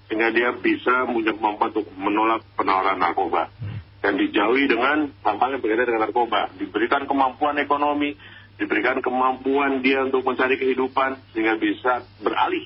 sehingga 0.07 0.31
dia 0.31 0.55
bisa 0.55 1.03
punya 1.07 1.35
kemampuan 1.35 1.75
untuk 1.75 1.87
menolak 1.99 2.41
penawaran 2.55 2.95
narkoba. 2.95 3.51
Dan 3.97 4.15
dijauhi 4.15 4.71
dengan 4.71 5.11
hal-hal 5.25 5.49
yang 5.57 5.61
berkaitan 5.61 5.87
dengan 5.91 6.03
narkoba. 6.07 6.47
Diberikan 6.55 7.03
kemampuan 7.09 7.59
ekonomi 7.59 8.15
diberikan 8.57 8.97
kemampuan 9.05 9.85
dia 9.85 10.01
untuk 10.01 10.25
mencari 10.25 10.57
kehidupan 10.57 11.21
sehingga 11.31 11.61
bisa 11.61 12.01
beralih 12.25 12.65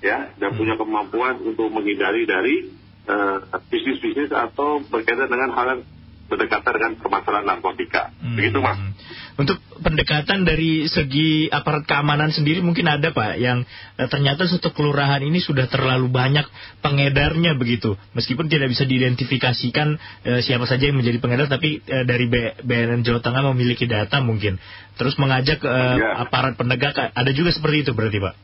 ya 0.00 0.32
dan 0.40 0.56
punya 0.56 0.74
kemampuan 0.80 1.36
untuk 1.44 1.68
menghindari 1.68 2.24
dari 2.24 2.72
eh, 3.04 3.38
bisnis-bisnis 3.68 4.32
atau 4.32 4.80
berkaitan 4.88 5.28
dengan 5.28 5.52
hal 5.52 5.66
yang 5.76 5.82
berdekatan 6.28 6.72
dengan 6.76 6.92
permasalahan 7.00 7.46
narkotika. 7.48 8.12
Begitu 8.36 8.60
mas. 8.60 8.76
Hmm. 8.76 8.92
Untuk 9.38 9.62
pendekatan 9.78 10.42
dari 10.42 10.90
segi 10.90 11.46
aparat 11.46 11.86
keamanan 11.86 12.34
sendiri 12.34 12.58
mungkin 12.58 12.90
ada 12.90 13.14
Pak 13.14 13.38
yang 13.38 13.62
eh, 13.94 14.08
ternyata 14.10 14.50
satu 14.50 14.74
kelurahan 14.74 15.22
ini 15.22 15.38
sudah 15.38 15.70
terlalu 15.70 16.10
banyak 16.10 16.42
pengedarnya 16.82 17.54
begitu. 17.54 17.94
Meskipun 18.18 18.50
tidak 18.50 18.74
bisa 18.74 18.82
diidentifikasikan 18.82 19.94
eh, 20.26 20.40
siapa 20.42 20.66
saja 20.66 20.90
yang 20.90 20.98
menjadi 20.98 21.22
pengedar 21.22 21.46
tapi 21.46 21.78
eh, 21.86 22.02
dari 22.02 22.26
B- 22.26 22.58
BNN 22.66 23.06
Jawa 23.06 23.22
Tengah 23.22 23.46
memiliki 23.54 23.86
data 23.86 24.18
mungkin. 24.18 24.58
Terus 24.98 25.14
mengajak 25.22 25.62
eh, 25.62 25.94
Ya. 26.02 26.18
aparat 26.18 26.58
penegak 26.58 26.98
ada 26.98 27.30
juga 27.30 27.54
seperti 27.54 27.86
itu 27.86 27.94
berarti 27.94 28.18
Pak. 28.18 28.34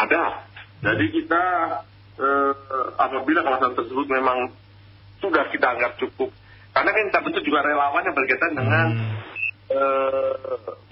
Ada. 0.00 0.22
Jadi 0.80 1.06
kita 1.12 1.42
eh, 2.16 2.52
apabila 2.96 3.44
kawasan 3.44 3.76
tersebut 3.76 4.08
memang 4.08 4.48
sudah 5.20 5.44
kita 5.52 5.76
anggap 5.76 6.00
cukup, 6.00 6.32
karena 6.72 6.88
kan 6.88 7.02
kita 7.12 7.20
bentuk 7.20 7.42
juga 7.44 7.60
relawan 7.68 8.00
yang 8.00 8.16
berkaitan 8.16 8.52
dengan 8.56 8.86
eh, 8.96 9.35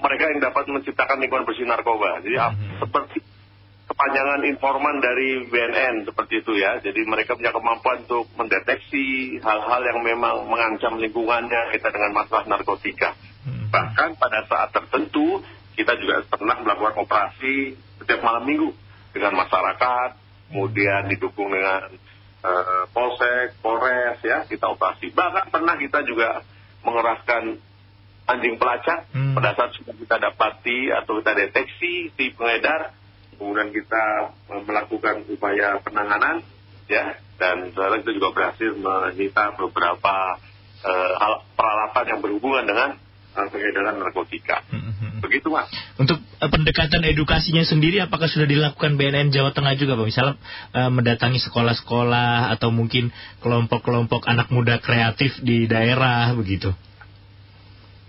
mereka 0.02 0.24
yang 0.34 0.40
dapat 0.42 0.64
menciptakan 0.66 1.22
lingkungan 1.22 1.46
bersih 1.46 1.66
narkoba. 1.66 2.20
Jadi 2.26 2.36
ap- 2.38 2.58
seperti 2.82 3.22
kepanjangan 3.86 4.42
informan 4.50 4.98
dari 4.98 5.46
BNN 5.46 6.10
seperti 6.10 6.42
itu 6.42 6.58
ya. 6.58 6.82
Jadi 6.82 7.06
mereka 7.06 7.38
punya 7.38 7.54
kemampuan 7.54 8.02
untuk 8.02 8.26
mendeteksi 8.34 9.38
hal-hal 9.38 9.82
yang 9.86 10.00
memang 10.02 10.50
mengancam 10.50 10.98
lingkungannya 10.98 11.70
kita 11.78 11.88
dengan 11.94 12.12
masalah 12.18 12.44
narkotika. 12.50 13.14
Bahkan 13.70 14.18
pada 14.18 14.42
saat 14.50 14.74
tertentu 14.74 15.42
kita 15.74 15.94
juga 15.98 16.22
pernah 16.26 16.58
melakukan 16.62 17.02
operasi 17.02 17.74
setiap 18.02 18.22
malam 18.22 18.46
minggu 18.46 18.70
dengan 19.14 19.34
masyarakat, 19.38 20.10
kemudian 20.50 21.10
didukung 21.10 21.50
dengan 21.50 21.90
eh, 22.42 22.84
polsek, 22.90 23.58
polres 23.62 24.18
ya 24.26 24.42
kita 24.46 24.70
operasi. 24.70 25.14
Bahkan 25.14 25.54
pernah 25.54 25.74
kita 25.78 26.02
juga 26.06 26.42
mengerahkan 26.82 27.58
anjing 28.24 28.56
pelacak 28.56 29.08
Hmm. 29.12 29.36
pada 29.36 29.52
saat 29.54 29.76
sudah 29.76 29.94
kita 29.94 30.16
dapati 30.16 30.90
atau 30.90 31.20
kita 31.20 31.32
deteksi 31.36 32.10
si 32.14 32.24
pengedar, 32.32 32.94
kemudian 33.36 33.70
kita 33.70 34.04
eh, 34.32 34.62
melakukan 34.64 35.28
upaya 35.28 35.80
penanganan 35.84 36.40
ya 36.88 37.16
dan 37.40 37.72
sekarang 37.74 38.04
kita 38.04 38.12
juga 38.16 38.28
berhasil 38.32 38.70
menyita 38.76 39.58
beberapa 39.58 40.38
hal 40.84 41.40
peralatan 41.56 42.04
yang 42.12 42.20
berhubungan 42.20 42.64
dengan 42.68 42.90
eh, 43.34 43.48
pengedaran 43.48 43.96
narkotika. 43.98 44.60
Begitu 45.24 45.48
mas. 45.48 45.72
Untuk 45.96 46.20
eh, 46.20 46.50
pendekatan 46.52 47.00
edukasinya 47.08 47.64
sendiri 47.64 48.04
apakah 48.04 48.28
sudah 48.28 48.44
dilakukan 48.44 49.00
BNN 49.00 49.32
Jawa 49.32 49.56
Tengah 49.56 49.72
juga 49.80 49.96
Pak? 49.96 50.06
Misalnya 50.06 50.34
eh, 50.76 50.90
mendatangi 50.92 51.40
sekolah-sekolah 51.40 52.52
atau 52.52 52.68
mungkin 52.68 53.08
kelompok-kelompok 53.40 54.28
anak 54.28 54.52
muda 54.52 54.76
kreatif 54.84 55.40
di 55.40 55.64
daerah 55.64 56.30
begitu. 56.36 56.76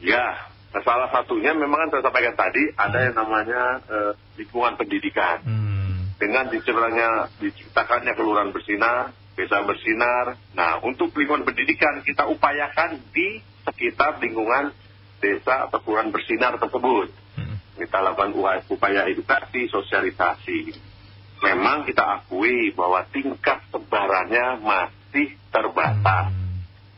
Ya, 0.06 0.38
salah 0.86 1.10
satunya 1.10 1.58
memang 1.58 1.90
kan 1.90 1.98
saya 1.98 2.04
sampaikan 2.06 2.38
tadi 2.38 2.62
ada 2.78 3.10
yang 3.10 3.18
namanya 3.18 3.82
eh, 3.90 4.12
lingkungan 4.38 4.78
pendidikan. 4.78 5.42
Hmm. 5.42 6.14
Dengan 6.22 6.48
diciptakannya, 6.54 7.42
diciptakannya 7.42 8.14
kelurahan 8.14 8.54
bersinar, 8.54 9.18
desa 9.34 9.66
bersinar. 9.66 10.38
Nah, 10.54 10.78
untuk 10.86 11.10
lingkungan 11.18 11.42
pendidikan 11.42 12.06
kita 12.06 12.30
upayakan 12.30 13.02
di 13.10 13.42
sekitar 13.66 14.22
lingkungan 14.22 14.72
desa 15.18 15.66
atau 15.68 15.82
kelurahan 15.82 16.14
bersinar 16.14 16.62
tersebut. 16.62 17.10
Hmm. 17.42 17.58
Kita 17.82 18.06
lakukan 18.06 18.38
upaya, 18.38 18.62
upaya 18.70 19.02
edukasi, 19.10 19.66
sosialisasi. 19.74 20.94
Memang 21.42 21.84
kita 21.90 22.22
akui 22.22 22.72
bahwa 22.78 23.04
tingkat 23.10 23.60
sebarannya 23.74 24.62
masih 24.62 25.34
terbatas. 25.50 26.30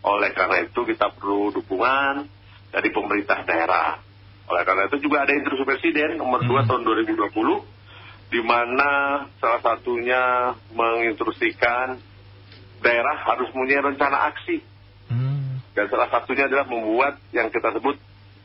Oleh 0.03 0.31
karena 0.35 0.67
itu 0.67 0.83
kita 0.83 1.09
perlu 1.15 1.55
dukungan 1.55 2.36
dari 2.71 2.89
pemerintah 2.91 3.43
daerah. 3.47 3.99
Oleh 4.47 4.63
karena 4.63 4.87
itu 4.87 5.03
juga 5.03 5.27
ada 5.27 5.33
instruksi 5.35 5.63
presiden 5.67 6.15
nomor 6.15 6.43
2 6.43 6.67
tahun 6.67 6.81
2020 6.83 7.27
di 8.27 8.41
mana 8.43 9.23
salah 9.39 9.61
satunya 9.63 10.51
menginstruksikan 10.75 11.99
daerah 12.83 13.15
harus 13.23 13.47
mempunyai 13.55 13.83
rencana 13.91 14.31
aksi 14.31 14.59
Hmm. 15.07 15.63
dan 15.71 15.87
salah 15.87 16.11
satunya 16.11 16.51
adalah 16.51 16.67
membuat 16.67 17.15
yang 17.31 17.47
kita 17.47 17.71
sebut 17.79 17.95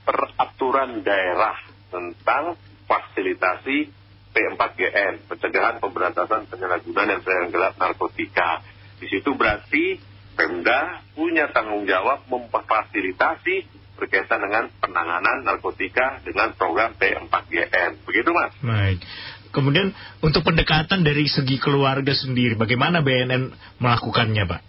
peraturan 0.06 1.02
daerah 1.02 1.58
tentang 1.90 2.54
fasilitasi 2.86 3.90
P4GN, 4.32 5.28
pencegahan 5.28 5.76
pemberantasan 5.82 6.48
penyalahgunaan 6.48 7.08
dan 7.10 7.20
peredaran 7.20 7.50
gelap 7.52 7.74
narkotika. 7.76 8.64
Di 8.96 9.10
situ 9.10 9.34
berarti 9.34 9.98
Pemda 10.32 11.04
punya 11.12 11.52
tanggung 11.52 11.84
jawab 11.84 12.24
memfasilitasi 12.24 13.68
berkaitan 14.02 14.42
dengan 14.42 14.66
penanganan 14.82 15.46
narkotika 15.46 16.18
dengan 16.26 16.50
program 16.58 16.98
P4GN. 16.98 18.02
Begitu 18.02 18.34
Mas? 18.34 18.50
Baik. 18.58 18.98
Kemudian 19.54 19.94
untuk 20.18 20.42
pendekatan 20.42 21.06
dari 21.06 21.30
segi 21.30 21.62
keluarga 21.62 22.10
sendiri, 22.10 22.58
bagaimana 22.58 23.04
BNN 23.04 23.54
melakukannya, 23.78 24.42
Pak? 24.48 24.60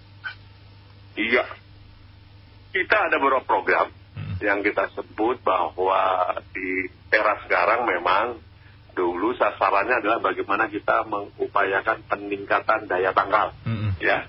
Iya. 1.18 1.46
Kita 2.74 3.10
ada 3.10 3.18
beberapa 3.18 3.48
program 3.48 3.90
yang 4.44 4.60
kita 4.60 4.92
sebut 4.92 5.40
bahwa 5.40 6.36
di 6.52 6.92
era 7.08 7.40
sekarang 7.48 7.88
memang 7.88 8.44
dulu 8.94 9.34
sasarannya 9.40 10.04
adalah 10.04 10.20
bagaimana 10.20 10.68
kita 10.68 11.08
mengupayakan 11.08 12.04
peningkatan 12.12 12.86
daya 12.86 13.16
tangkal. 13.16 13.56
Mm-mm. 13.64 13.98
Ya. 14.04 14.28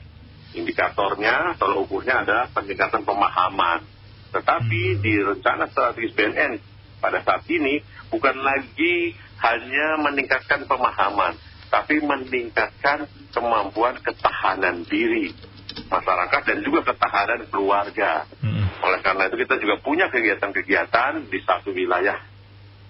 Indikatornya 0.54 1.58
atau 1.58 1.82
ukurnya 1.82 2.22
adalah 2.22 2.46
peningkatan 2.54 3.02
pemahaman. 3.02 3.82
Tetapi 4.34 4.98
di 4.98 5.14
rencana 5.22 5.70
strategis 5.70 6.10
BNN 6.18 6.52
pada 6.98 7.22
saat 7.22 7.46
ini 7.46 7.78
bukan 8.10 8.34
lagi 8.42 9.14
hanya 9.38 10.02
meningkatkan 10.02 10.66
pemahaman, 10.66 11.38
tapi 11.70 12.02
meningkatkan 12.02 13.06
kemampuan 13.30 13.94
ketahanan 14.02 14.82
diri 14.86 15.30
masyarakat 15.86 16.42
dan 16.46 16.58
juga 16.62 16.80
ketahanan 16.90 17.46
keluarga. 17.50 18.26
Mm-mm. 18.42 18.66
Oleh 18.82 19.00
karena 19.02 19.30
itu 19.30 19.36
kita 19.42 19.54
juga 19.62 19.74
punya 19.82 20.06
kegiatan-kegiatan 20.10 21.30
di 21.30 21.38
satu 21.42 21.70
wilayah 21.70 22.18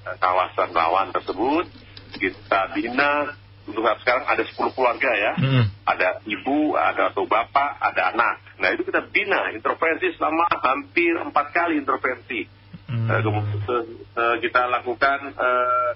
eh, 0.09 0.17
kawasan 0.21 0.73
rawan 0.73 1.13
tersebut. 1.13 1.69
Kita 2.15 2.71
bina 2.73 3.35
untuk 3.65 3.83
saat 3.85 3.99
sekarang 4.05 4.25
ada 4.29 4.43
10 4.45 4.77
keluarga 4.77 5.11
ya. 5.17 5.33
Hmm. 5.41 5.65
Ada 5.85 6.21
ibu, 6.29 6.77
ada 6.77 7.13
atau 7.13 7.25
bapak, 7.25 7.81
ada 7.81 8.13
anak. 8.13 8.35
Nah 8.61 8.69
itu 8.73 8.85
kita 8.85 9.05
bina 9.09 9.53
intervensi 9.53 10.13
selama 10.17 10.49
hampir 10.53 11.17
empat 11.17 11.47
kali 11.53 11.81
intervensi. 11.81 12.45
Hmm. 12.89 13.09
Eh, 13.09 14.37
kita 14.45 14.69
lakukan 14.69 15.19
eh, 15.33 15.91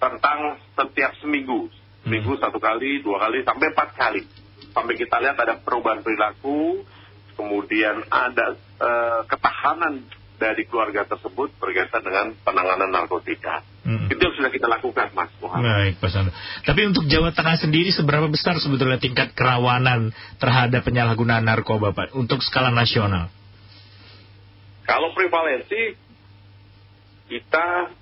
tentang 0.00 0.58
setiap 0.74 1.12
seminggu. 1.20 1.68
Seminggu 2.00 2.40
satu 2.40 2.56
kali, 2.56 3.04
dua 3.04 3.20
kali, 3.28 3.44
sampai 3.44 3.68
empat 3.70 3.90
kali. 3.92 4.22
Sampai 4.72 4.96
kita 4.96 5.20
lihat 5.20 5.36
ada 5.36 5.60
perubahan 5.60 6.00
perilaku, 6.00 6.80
kemudian 7.36 8.08
ada 8.08 8.56
eh, 8.80 9.20
ketahanan 9.28 10.08
dari 10.40 10.64
keluarga 10.64 11.04
tersebut 11.04 11.52
berkaitan 11.60 12.00
dengan 12.00 12.32
penanganan 12.40 12.88
narkotika. 12.88 13.60
Hmm. 13.80 14.12
Itu 14.12 14.20
yang 14.20 14.36
sudah 14.36 14.52
kita 14.52 14.68
lakukan, 14.68 15.08
Mas 15.16 15.32
Muhammad. 15.40 15.64
Baik, 15.64 16.04
Pak 16.04 16.10
Santo. 16.12 16.36
Tapi 16.68 16.80
untuk 16.84 17.08
Jawa 17.08 17.32
Tengah 17.32 17.56
sendiri 17.56 17.88
seberapa 17.88 18.28
besar 18.28 18.60
sebetulnya 18.60 19.00
tingkat 19.00 19.32
kerawanan 19.32 20.12
terhadap 20.36 20.84
penyalahgunaan 20.84 21.48
narkoba, 21.48 21.96
Pak, 21.96 22.12
untuk 22.12 22.44
skala 22.44 22.68
nasional? 22.68 23.32
Kalau 24.84 25.16
prevalensi, 25.16 25.96
kita 27.30 27.94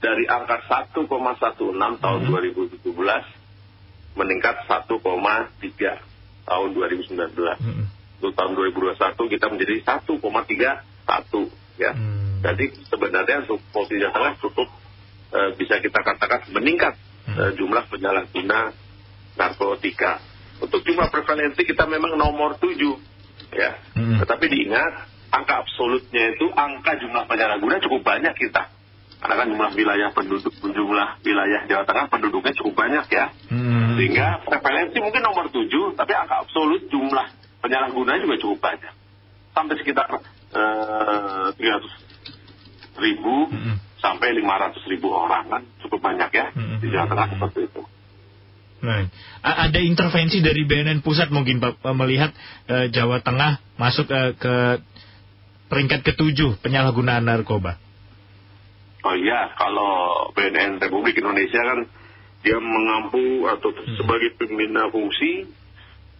dari 0.00 0.24
angka 0.28 0.64
1,16 0.96 2.00
tahun 2.00 2.20
2017 2.28 3.40
meningkat 4.16 4.66
1,3 4.66 6.00
tahun 6.44 6.68
2019. 6.74 7.62
Hmm. 7.62 7.86
Untuk 8.20 8.36
tahun 8.36 8.52
2021 8.52 9.32
kita 9.32 9.48
menjadi 9.48 9.80
1,31 9.80 11.48
ya. 11.80 11.96
Hmm. 11.96 12.36
Jadi 12.40 12.64
sebenarnya 12.88 13.44
untuk 13.48 13.60
posisi 13.72 14.00
Jawa 14.00 14.12
Tengah 14.12 14.34
cukup 14.40 14.68
eh, 15.30 15.50
bisa 15.54 15.78
kita 15.78 16.00
katakan 16.02 16.50
meningkat 16.50 16.94
Hmm. 17.30 17.36
eh, 17.36 17.52
jumlah 17.54 17.84
penyalahguna 17.86 18.74
narkotika. 19.36 20.18
Untuk 20.60 20.82
jumlah 20.82 21.08
prevalensi 21.08 21.62
kita 21.62 21.86
memang 21.86 22.18
nomor 22.18 22.58
7 22.58 22.98
ya. 23.54 23.76
Hmm. 23.94 24.18
Tetapi 24.20 24.44
diingat 24.50 24.92
angka 25.30 25.62
absolutnya 25.62 26.34
itu 26.34 26.50
angka 26.52 26.98
jumlah 26.98 27.24
penyalahguna 27.30 27.78
cukup 27.80 28.02
banyak 28.02 28.34
kita. 28.34 28.68
Karena 29.20 29.34
kan 29.36 29.46
jumlah 29.52 29.70
wilayah 29.76 30.08
penduduk 30.16 30.52
jumlah 30.64 31.08
wilayah 31.20 31.60
Jawa 31.68 31.84
Tengah 31.84 32.06
penduduknya 32.08 32.56
cukup 32.56 32.74
banyak 32.74 33.04
ya. 33.12 33.26
Hmm. 33.52 34.00
Sehingga 34.00 34.40
prevalensi 34.44 34.98
mungkin 34.98 35.22
nomor 35.22 35.52
7, 35.52 35.92
tapi 35.94 36.12
angka 36.16 36.44
absolut 36.48 36.88
jumlah 36.88 37.26
penyalahgunanya 37.60 38.20
juga 38.24 38.36
cukup 38.40 38.58
banyak. 38.64 38.94
Sampai 39.52 39.76
sekitar 39.76 40.08
eh, 40.50 41.48
300 41.52 42.98
ribu 43.00 43.48
Hmm. 43.48 43.76
Sampai 44.00 44.32
500 44.40 44.80
ribu 44.90 45.12
orang 45.12 45.44
kan 45.46 45.62
cukup 45.84 46.00
banyak 46.00 46.30
ya 46.32 46.46
Mm-mm. 46.56 46.80
di 46.80 46.88
Jawa 46.88 47.06
Tengah 47.06 47.26
seperti 47.36 47.60
itu. 47.68 47.82
A- 49.44 49.68
ada 49.68 49.80
intervensi 49.80 50.40
dari 50.40 50.64
BNN 50.64 51.04
pusat 51.04 51.28
mungkin 51.28 51.60
Pak, 51.60 51.84
melihat 51.92 52.32
eh, 52.68 52.88
Jawa 52.88 53.20
Tengah 53.20 53.60
masuk 53.76 54.08
eh, 54.08 54.32
ke 54.40 54.80
peringkat 55.68 56.00
ketujuh 56.02 56.58
penyalahgunaan 56.64 57.28
narkoba. 57.28 57.76
Oh 59.00 59.16
iya, 59.16 59.52
kalau 59.56 60.28
BNN 60.36 60.80
Republik 60.80 61.16
Indonesia 61.20 61.60
kan 61.60 61.88
dia 62.40 62.56
mengampu 62.56 63.44
atau 63.48 63.68
sebagai 64.00 64.36
pembina 64.40 64.88
fungsi 64.88 65.44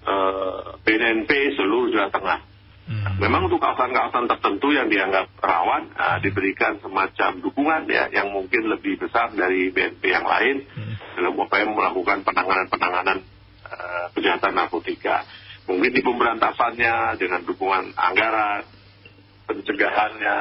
eh, 0.05 0.61
BNNP 0.85 1.57
seluruh 1.57 1.97
Jawa 1.97 2.13
Tengah. 2.13 2.39
Hmm. 2.91 3.23
Memang 3.23 3.47
untuk 3.47 3.63
kawasan-kawasan 3.63 4.27
tertentu 4.27 4.75
yang 4.75 4.91
dianggap 4.91 5.31
rawan 5.39 5.95
eh, 5.95 6.19
diberikan 6.27 6.83
semacam 6.83 7.39
dukungan 7.39 7.87
ya 7.87 8.11
yang 8.11 8.35
mungkin 8.35 8.67
lebih 8.67 8.99
besar 8.99 9.31
dari 9.31 9.71
BNP 9.71 10.03
yang 10.11 10.27
lain 10.27 10.67
Hmm. 10.75 10.95
dalam 11.15 11.39
upaya 11.39 11.71
melakukan 11.71 12.27
penanganan-penanganan 12.27 13.23
eh, 13.71 14.05
kejahatan 14.19 14.59
narkotika. 14.59 15.23
Mungkin 15.71 15.95
di 15.95 16.03
pemberantasannya 16.03 17.15
dengan 17.15 17.47
dukungan 17.47 17.95
anggaran, 17.95 18.67
pencegahannya, 19.47 20.37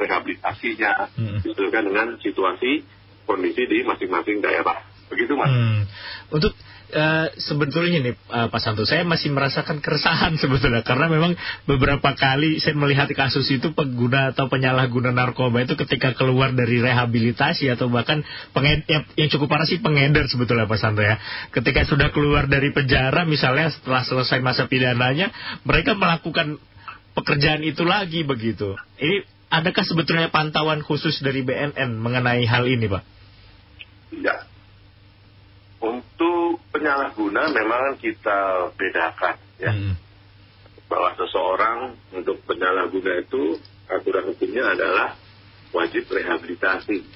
rehabilitasinya, 0.00 0.92
Hmm. 1.12 1.44
disesuaikan 1.44 1.92
dengan 1.92 2.16
situasi 2.24 2.88
kondisi 3.28 3.68
di 3.68 3.84
masing-masing 3.84 4.40
daerah. 4.40 4.80
Begitu 5.12 5.36
mas. 5.36 5.52
Hmm. 5.52 5.84
Untuk 6.32 6.56
eh, 6.92 7.26
sebetulnya 7.40 7.98
nih 8.04 8.14
eh, 8.14 8.48
Pak 8.52 8.60
Santo, 8.60 8.84
saya 8.84 9.02
masih 9.02 9.32
merasakan 9.32 9.80
keresahan 9.80 10.36
sebetulnya 10.42 10.84
karena 10.84 11.08
memang 11.08 11.32
beberapa 11.64 12.12
kali 12.12 12.60
saya 12.60 12.76
melihat 12.76 13.08
kasus 13.16 13.48
itu 13.48 13.72
pengguna 13.72 14.36
atau 14.36 14.46
penyalahguna 14.52 15.10
narkoba 15.10 15.64
itu 15.64 15.74
ketika 15.74 16.12
keluar 16.12 16.52
dari 16.52 16.78
rehabilitasi 16.84 17.72
atau 17.72 17.88
bahkan 17.88 18.20
penged- 18.52 18.86
yang, 18.86 19.02
yang 19.16 19.28
cukup 19.32 19.48
parah 19.48 19.66
sih 19.66 19.80
pengedar 19.80 20.28
sebetulnya 20.28 20.68
Pak 20.68 20.78
Santo 20.78 21.00
ya. 21.00 21.16
Ketika 21.50 21.88
sudah 21.88 22.12
keluar 22.12 22.46
dari 22.46 22.70
penjara 22.70 23.24
misalnya 23.24 23.72
setelah 23.72 24.04
selesai 24.04 24.38
masa 24.44 24.68
pidananya 24.68 25.32
mereka 25.64 25.96
melakukan 25.96 26.60
pekerjaan 27.16 27.64
itu 27.64 27.84
lagi 27.84 28.24
begitu. 28.24 28.76
Ini 29.00 29.24
adakah 29.52 29.84
sebetulnya 29.84 30.28
pantauan 30.32 30.80
khusus 30.80 31.20
dari 31.20 31.44
BNN 31.44 31.96
mengenai 32.00 32.44
hal 32.48 32.64
ini 32.68 32.86
Pak? 32.88 33.02
Ya. 34.12 34.51
Penyalahguna 36.82 37.42
memang 37.54 37.94
kita 38.02 38.66
bedakan 38.74 39.38
ya. 39.62 39.70
Hmm. 39.70 39.94
Bahwa 40.90 41.14
seseorang 41.14 41.94
untuk 42.10 42.42
penyalahguna 42.42 43.22
itu 43.22 43.54
aturan 43.86 44.34
hukumnya 44.34 44.74
adalah 44.74 45.14
wajib 45.70 46.10
rehabilitasi. 46.10 47.06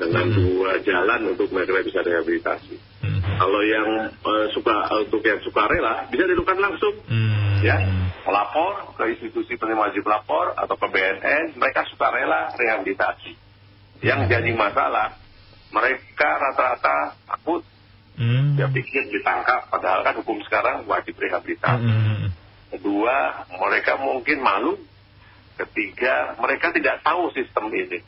Dengan 0.00 0.24
Hmm. 0.24 0.36
dua 0.40 0.80
jalan 0.80 1.36
untuk 1.36 1.52
mereka 1.52 1.84
bisa 1.84 2.00
rehabilitasi. 2.00 3.04
Hmm. 3.04 3.20
Kalau 3.20 3.60
yang 3.60 4.08
eh, 4.08 4.46
suka 4.56 4.88
untuk 5.04 5.20
yang 5.20 5.44
suka 5.44 5.68
rela 5.68 6.08
bisa 6.08 6.24
dilakukan 6.24 6.56
langsung 6.56 6.96
Hmm. 7.04 7.60
ya 7.60 7.76
melapor 8.24 8.96
ke 8.96 9.04
institusi 9.12 9.60
penerima 9.60 9.92
wajib 9.92 10.08
lapor 10.08 10.56
atau 10.56 10.80
ke 10.80 10.86
BNN 10.88 11.60
mereka 11.60 11.84
suka 11.92 12.08
rela 12.08 12.56
rehabilitasi 12.56 13.36
yang 14.00 14.24
jadi 14.32 14.48
masalah 14.56 15.12
mereka 15.68 16.28
rata-rata 16.40 17.20
takut 17.28 17.60
Hmm. 18.22 18.54
dia 18.54 18.70
pikir 18.70 19.10
ditangkap 19.10 19.66
padahal 19.66 20.06
kan 20.06 20.14
hukum 20.22 20.38
sekarang 20.46 20.86
wajib 20.86 21.18
rehabilitasi 21.18 21.90
Hmm. 21.90 22.30
kedua 22.70 23.42
mereka 23.50 23.98
mungkin 23.98 24.38
malu 24.38 24.78
ketiga 25.58 26.38
mereka 26.38 26.70
tidak 26.70 27.02
tahu 27.02 27.34
sistem 27.34 27.66
ini 27.74 27.98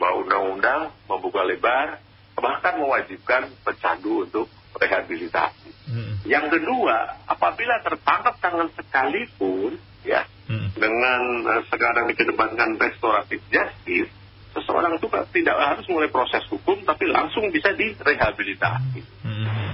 bahwa 0.00 0.24
undang-undang 0.24 0.80
membuka 1.04 1.44
lebar 1.44 2.00
bahkan 2.32 2.80
mewajibkan 2.80 3.52
pecandu 3.60 4.24
untuk 4.24 4.48
rehabilitasi 4.78 5.68
Hmm. 5.88 6.20
yang 6.28 6.52
kedua, 6.52 7.16
apabila 7.24 7.80
tertangkap 7.80 8.36
tangan 8.44 8.68
sekalipun, 8.76 9.80
ya, 10.04 10.20
Hmm. 10.44 10.68
dengan 10.76 11.20
eh, 11.48 11.64
sekarang 11.72 12.12
dikedepankan 12.12 12.76
restoratif 12.76 13.40
justice, 13.48 14.12
seseorang 14.52 15.00
itu 15.00 15.08
kan 15.08 15.24
tidak 15.32 15.56
harus 15.56 15.88
mulai 15.88 16.12
proses 16.12 16.44
hukum, 16.52 16.84
tapi 16.84 17.08
langsung 17.08 17.48
bisa 17.48 17.72
direhabilitasi. 17.72 19.00
Hmm. 19.00 19.17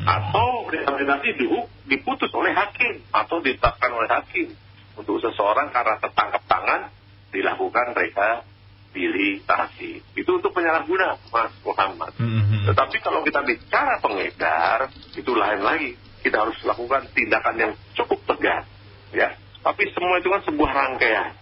Atau 0.05 0.69
rehabilitasi 0.69 1.29
di- 1.41 1.69
diputus 1.89 2.31
oleh 2.37 2.53
hakim, 2.53 3.01
atau 3.11 3.41
ditetapkan 3.41 3.91
oleh 3.93 4.09
hakim. 4.09 4.53
Untuk 4.95 5.19
seseorang 5.19 5.75
karena 5.75 5.99
tertangkap 5.99 6.45
tangan, 6.47 6.93
dilakukan 7.35 7.97
rehabilitasi. 7.99 9.91
Itu 10.15 10.39
untuk 10.39 10.55
penyalahguna, 10.55 11.19
Mas 11.33 11.51
Muhammad. 11.67 12.15
Hmm. 12.21 12.69
Tetapi 12.71 12.97
kalau 13.03 13.27
kita 13.27 13.43
bicara 13.43 13.99
pengedar, 13.99 14.93
itu 15.17 15.33
lain 15.35 15.61
lagi. 15.67 15.99
Kita 16.23 16.47
harus 16.47 16.57
lakukan 16.65 17.11
tindakan 17.13 17.57
yang 17.59 17.73
cukup 17.99 18.23
tegas. 18.25 18.65
Ya. 19.13 19.37
Tapi 19.61 19.93
semua 19.93 20.21
itu 20.21 20.29
kan 20.33 20.41
sebuah 20.45 20.71
rangkaian. 20.73 21.33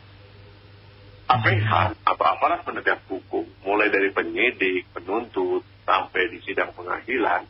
APH 1.33 1.71
atau 2.03 2.25
aparat 2.27 2.67
penegak 2.67 3.01
hukum, 3.07 3.47
mulai 3.63 3.89
dari 3.89 4.11
penyidik, 4.11 4.91
penuntut, 4.91 5.63
sampai 5.87 6.29
di 6.29 6.39
sidang 6.45 6.75
pengadilan, 6.75 7.47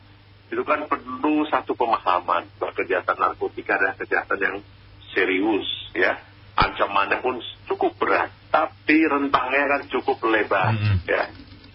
itu 0.53 0.63
kan 0.63 0.85
perlu 0.85 1.43
satu 1.49 1.73
pemahaman 1.73 2.45
bahwa 2.61 2.73
kejahatan 2.77 3.17
narkotika 3.17 3.81
adalah 3.81 3.95
kejahatan 3.97 4.39
yang 4.39 4.57
serius, 5.11 5.67
ya. 5.97 6.21
Ancamannya 6.53 7.17
pun 7.25 7.41
cukup 7.65 7.97
berat, 7.97 8.29
tapi 8.53 9.01
rentangnya 9.09 9.65
kan 9.65 9.81
cukup 9.89 10.21
lebar, 10.29 10.77
Hmm. 10.77 11.01
ya. 11.09 11.25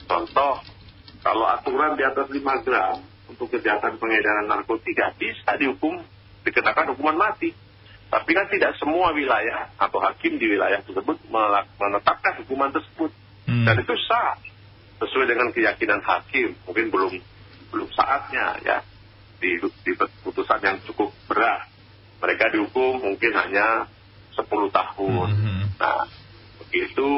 Contoh, 0.06 0.62
kalau 1.20 1.50
aturan 1.50 1.98
di 1.98 2.06
atas 2.06 2.30
5 2.30 2.62
gram 2.62 3.02
untuk 3.26 3.50
kejahatan 3.50 3.98
pengedaran 3.98 4.46
narkotika 4.46 5.12
bisa 5.18 5.58
dihukum, 5.58 5.98
dikenakan 6.46 6.94
hukuman 6.94 7.18
mati. 7.18 7.50
Tapi 8.08 8.30
kan 8.32 8.48
tidak 8.48 8.72
semua 8.80 9.12
wilayah 9.12 9.68
atau 9.76 10.00
hakim 10.00 10.40
di 10.40 10.48
wilayah 10.48 10.80
tersebut 10.80 11.20
menetapkan 11.76 12.40
hukuman 12.40 12.72
tersebut. 12.72 13.12
Hmm. 13.44 13.68
Dan 13.68 13.84
itu 13.84 13.94
sah 14.08 14.40
sesuai 15.02 15.28
dengan 15.28 15.52
keyakinan 15.52 16.00
hakim. 16.00 16.56
Mungkin 16.64 16.88
belum 16.88 17.12
belum 17.68 17.88
saatnya 17.92 18.58
ya 18.64 18.78
di, 19.38 19.58
di 19.86 19.92
putusan 20.22 20.60
yang 20.62 20.78
cukup 20.84 21.14
berat. 21.30 21.66
Mereka 22.18 22.50
dihukum 22.50 22.98
mungkin 22.98 23.32
hanya 23.34 23.86
10 24.34 24.46
tahun. 24.74 25.28
Hmm. 25.30 25.64
Nah, 25.78 26.06
begitu 26.62 27.10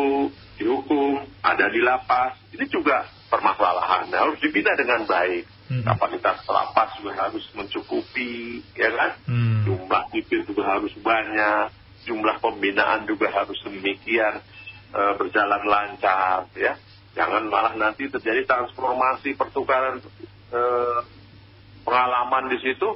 dihukum, 0.61 1.25
ada 1.41 1.73
di 1.73 1.81
lapas, 1.81 2.37
ini 2.53 2.69
juga 2.69 3.09
permasalahan. 3.33 4.13
Nah, 4.13 4.29
harus 4.29 4.37
dibina 4.45 4.77
dengan 4.77 5.09
baik. 5.09 5.49
Hmm. 5.73 5.85
Kapasitas 5.87 6.45
lapas 6.45 6.93
juga 7.01 7.17
harus 7.17 7.45
mencukupi, 7.57 8.61
ya 8.77 8.93
kan? 8.93 9.13
Hmm. 9.25 9.65
Jumlah 9.65 10.03
sipir 10.13 10.45
juga 10.45 10.77
harus 10.77 10.93
banyak, 11.01 11.73
jumlah 12.05 12.37
pembinaan 12.45 13.09
juga 13.09 13.33
harus 13.33 13.57
demikian 13.65 14.45
eh, 14.93 15.13
berjalan 15.17 15.65
lancar, 15.65 16.45
ya. 16.53 16.77
Jangan 17.11 17.51
malah 17.51 17.75
nanti 17.75 18.07
terjadi 18.07 18.47
transformasi 18.47 19.35
pertukaran 19.35 19.99
eh, 20.51 20.99
pengalaman 21.87 22.51
di 22.51 22.59
situ, 22.63 22.89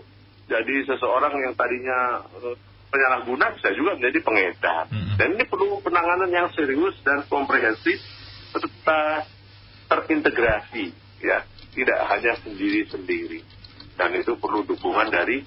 jadi 0.51 0.75
seseorang 0.87 1.35
yang 1.41 1.55
tadinya 1.57 2.23
eh, 2.43 2.57
penyalahguna 2.95 3.59
bisa 3.59 3.75
juga 3.75 3.99
menjadi 3.99 4.19
pengedar. 4.23 4.85
Hmm. 4.87 5.19
Dan 5.19 5.35
ini 5.35 5.45
perlu 5.51 5.83
penanganan 5.83 6.31
yang 6.31 6.49
serius 6.55 6.95
dan 7.03 7.27
komprehensif 7.27 7.99
serta 8.55 9.27
terintegrasi, 9.91 10.95
ya, 11.19 11.43
tidak 11.75 11.99
hanya 12.07 12.39
sendiri-sendiri. 12.47 13.43
Dan 13.99 14.15
itu 14.15 14.39
perlu 14.39 14.63
dukungan 14.63 15.11
dari 15.11 15.43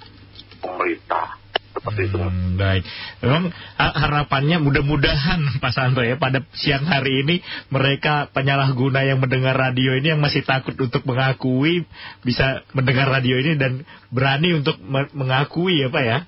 pemerintah. 0.60 1.40
Seperti 1.78 2.10
itu. 2.10 2.18
Hmm, 2.18 2.58
baik. 2.58 2.84
Memang 3.22 3.54
ha- 3.78 3.96
harapannya 3.96 4.58
mudah-mudahan 4.58 5.40
Pak 5.64 5.74
Santo 5.74 6.02
ya 6.02 6.18
pada 6.18 6.42
siang 6.58 6.90
hari 6.90 7.22
ini 7.22 7.36
mereka 7.70 8.34
penyalahguna 8.34 9.06
yang 9.06 9.22
mendengar 9.22 9.54
radio 9.54 9.94
ini 9.94 10.18
yang 10.18 10.22
masih 10.22 10.42
takut 10.42 10.74
untuk 10.74 11.06
mengakui 11.06 11.86
bisa 12.26 12.66
mendengar 12.74 13.06
radio 13.14 13.38
ini 13.38 13.54
dan 13.56 13.86
berani 14.10 14.58
untuk 14.58 14.82
me- 14.82 15.12
mengakui 15.14 15.86
ya 15.86 15.94
Pak 15.94 16.04
ya. 16.04 16.20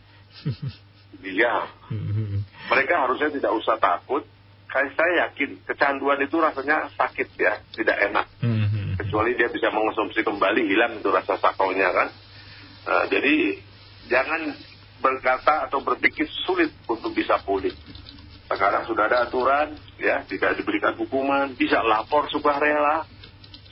Iya, 1.26 1.56
Hmm, 1.90 2.46
mereka 2.70 3.02
harusnya 3.10 3.34
tidak 3.34 3.50
usah 3.58 3.82
takut. 3.82 4.22
Kayak 4.70 4.94
saya 4.94 5.14
yakin 5.26 5.58
kecanduan 5.66 6.22
itu 6.22 6.38
rasanya 6.38 6.94
sakit 6.94 7.34
ya, 7.42 7.58
tidak 7.74 7.98
enak. 8.06 8.30
hmm. 8.46 9.02
Kecuali 9.02 9.34
dia 9.34 9.50
bisa 9.50 9.74
mengonsumsi 9.74 10.22
kembali, 10.22 10.62
hilang 10.70 11.02
itu 11.02 11.10
rasa 11.10 11.42
sakonya 11.42 11.90
kan. 11.90 12.08
Nah, 12.86 13.04
jadi 13.10 13.58
jangan 14.06 14.54
berkata 15.00 15.68
atau 15.68 15.80
berpikir 15.84 16.28
sulit 16.46 16.72
untuk 16.88 17.16
bisa 17.16 17.40
pulih. 17.44 17.74
Sekarang 18.50 18.86
sudah 18.90 19.06
ada 19.06 19.30
aturan, 19.30 19.78
ya, 20.02 20.26
tidak 20.26 20.58
diberikan 20.58 20.98
hukuman, 20.98 21.54
bisa 21.54 21.86
lapor 21.86 22.26
sukarela. 22.34 23.06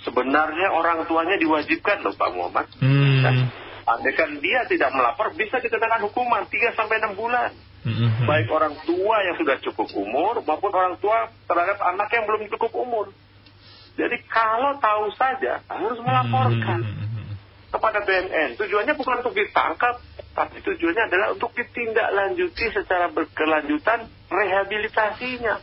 Sebenarnya 0.06 0.72
orang 0.72 1.04
tuanya 1.10 1.36
diwajibkan 1.36 2.06
loh 2.06 2.14
Pak 2.16 2.30
Muhammad. 2.32 2.68
Hmm, 2.80 3.06
Nah, 3.18 3.34
andaikan 3.98 4.38
dia 4.38 4.64
tidak 4.70 4.94
melapor, 4.94 5.34
bisa 5.34 5.58
dikenakan 5.58 6.06
hukuman 6.08 6.46
3 6.46 6.78
sampai 6.78 7.02
6 7.02 7.18
bulan. 7.18 7.52
hmm. 7.84 8.30
Baik 8.30 8.48
orang 8.54 8.78
tua 8.86 9.16
yang 9.26 9.36
sudah 9.42 9.58
cukup 9.66 9.90
umur 9.98 10.46
maupun 10.46 10.72
orang 10.72 10.96
tua 11.02 11.34
terhadap 11.50 11.82
anak 11.82 12.08
yang 12.14 12.24
belum 12.30 12.46
cukup 12.54 12.72
umur. 12.78 13.06
Jadi 13.98 14.22
kalau 14.30 14.78
tahu 14.78 15.10
saja 15.18 15.66
harus 15.66 15.98
melaporkan 16.06 16.86
hmm, 16.86 17.08
kepada 17.74 18.06
BNN. 18.06 18.62
Tujuannya 18.62 18.94
bukan 18.94 19.26
untuk 19.26 19.34
ditangkap, 19.34 19.98
tapi 20.38 20.62
tujuannya 20.62 21.10
adalah 21.10 21.34
untuk 21.34 21.50
ditindaklanjuti 21.58 22.70
secara 22.70 23.10
berkelanjutan 23.10 24.06
rehabilitasinya. 24.30 25.58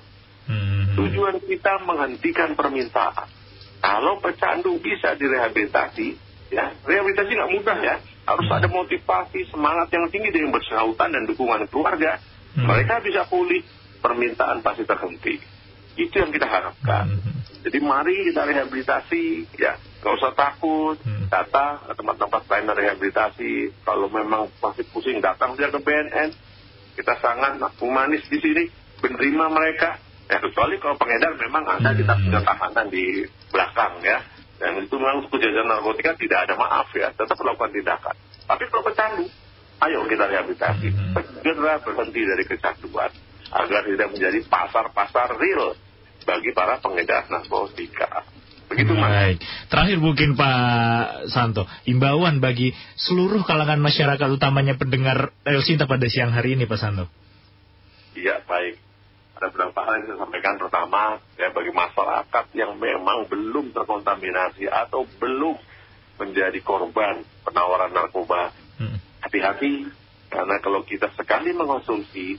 hmm. 0.51 0.99
Tujuan 0.99 1.39
kita 1.47 1.79
menghentikan 1.87 2.59
permintaan. 2.59 3.31
Kalau 3.79 4.19
pecandu 4.19 4.75
bisa 4.83 5.15
direhabilitasi, 5.15 6.19
ya 6.51 6.75
rehabilitasi 6.83 7.31
nggak 7.39 7.53
mudah 7.55 7.79
ya. 7.87 7.97
Harus 8.27 8.51
ada 8.51 8.67
motivasi, 8.67 9.47
semangat 9.55 9.95
yang 9.95 10.11
tinggi 10.11 10.35
dari 10.35 10.43
yang 10.43 10.51
bersangkutan 10.51 11.15
dan 11.15 11.23
dukungan 11.31 11.71
keluarga. 11.71 12.19
Hmm. 12.59 12.67
Mereka 12.67 12.99
bisa 13.07 13.31
pulih, 13.31 13.63
permintaan 14.03 14.59
pasti 14.59 14.83
terhenti. 14.83 15.39
Itu 15.95 16.15
yang 16.19 16.31
kita 16.35 16.47
harapkan. 16.47 17.07
Hmm. 17.07 17.35
Jadi 17.65 17.79
mari 17.81 18.29
kita 18.29 18.45
rehabilitasi, 18.45 19.25
ya 19.57 19.79
nggak 20.05 20.15
usah 20.21 20.33
takut, 20.37 21.01
Hmm. 21.01 21.33
datang 21.33 21.81
ke 21.89 21.93
tempat-tempat 21.97 22.43
lain 22.45 22.67
rehabilitasi. 22.77 23.53
Kalau 23.87 24.13
memang 24.13 24.53
masih 24.61 24.85
pusing, 24.93 25.23
datang 25.25 25.57
saja 25.57 25.73
ke 25.73 25.81
BNN. 25.81 26.31
Kita 26.95 27.15
sangat 27.19 27.59
humanis 27.81 28.23
di 28.29 28.39
sini, 28.39 28.65
menerima 29.01 29.47
mereka. 29.51 29.99
Ya 30.29 30.41
kecuali 30.41 30.77
kalau 30.81 30.97
pengedar 31.01 31.33
memang 31.41 31.65
ada 31.69 31.91
Hmm. 31.93 31.99
kita 31.99 32.13
punya 32.21 32.41
tahanan 32.45 32.87
di 32.93 33.25
belakang 33.49 33.95
ya. 34.05 34.19
Dan 34.55 34.87
itu 34.87 34.95
memang 34.97 35.27
kejahatan 35.29 35.67
narkotika 35.67 36.15
tidak 36.15 36.39
ada 36.47 36.55
maaf 36.55 36.89
ya, 36.95 37.11
tetap 37.11 37.37
melakukan 37.43 37.75
tindakan. 37.75 38.17
Tapi 38.45 38.63
kalau 38.71 38.85
pecandu, 38.87 39.27
ayo 39.83 39.99
kita 40.07 40.25
rehabilitasi. 40.31 40.89
Hmm. 40.93 41.17
Segera 41.43 41.81
berhenti 41.81 42.23
dari 42.23 42.45
kecanduan 42.45 43.11
agar 43.53 43.83
tidak 43.85 44.09
menjadi 44.13 44.41
pasar-pasar 44.49 45.37
real 45.37 45.77
bagi 46.25 46.51
para 46.57 46.81
pengedar 46.81 47.29
narkotika. 47.29 48.25
Begitu 48.69 48.97
mas. 48.97 49.13
Baik. 49.13 49.39
Terakhir 49.69 49.99
mungkin 50.01 50.29
Pak 50.35 51.29
Santo, 51.29 51.69
imbauan 51.85 52.41
bagi 52.41 52.73
seluruh 52.97 53.45
kalangan 53.45 53.79
masyarakat 53.79 54.29
utamanya 54.33 54.75
pendengar 54.81 55.37
El 55.45 55.61
Sinta 55.61 55.85
pada 55.85 56.09
siang 56.09 56.33
hari 56.33 56.57
ini 56.57 56.65
Pak 56.65 56.81
Santo. 56.81 57.05
Iya 58.17 58.41
baik. 58.49 58.81
Ada 59.35 59.51
beberapa 59.51 59.81
hal 59.85 59.93
yang 60.01 60.07
saya 60.09 60.19
sampaikan. 60.25 60.55
Pertama, 60.57 61.03
ya 61.37 61.51
bagi 61.51 61.73
masyarakat 61.75 62.45
yang 62.55 62.79
memang 62.79 63.27
belum 63.27 63.75
terkontaminasi 63.75 64.71
atau 64.71 65.05
belum 65.19 65.59
menjadi 66.15 66.59
korban 66.63 67.27
penawaran 67.43 67.91
narkoba, 67.91 68.55
Hmm. 68.75 68.99
hati-hati 69.23 69.87
karena 70.31 70.59
kalau 70.59 70.83
kita 70.83 71.11
sekali 71.15 71.55
mengonsumsi, 71.55 72.39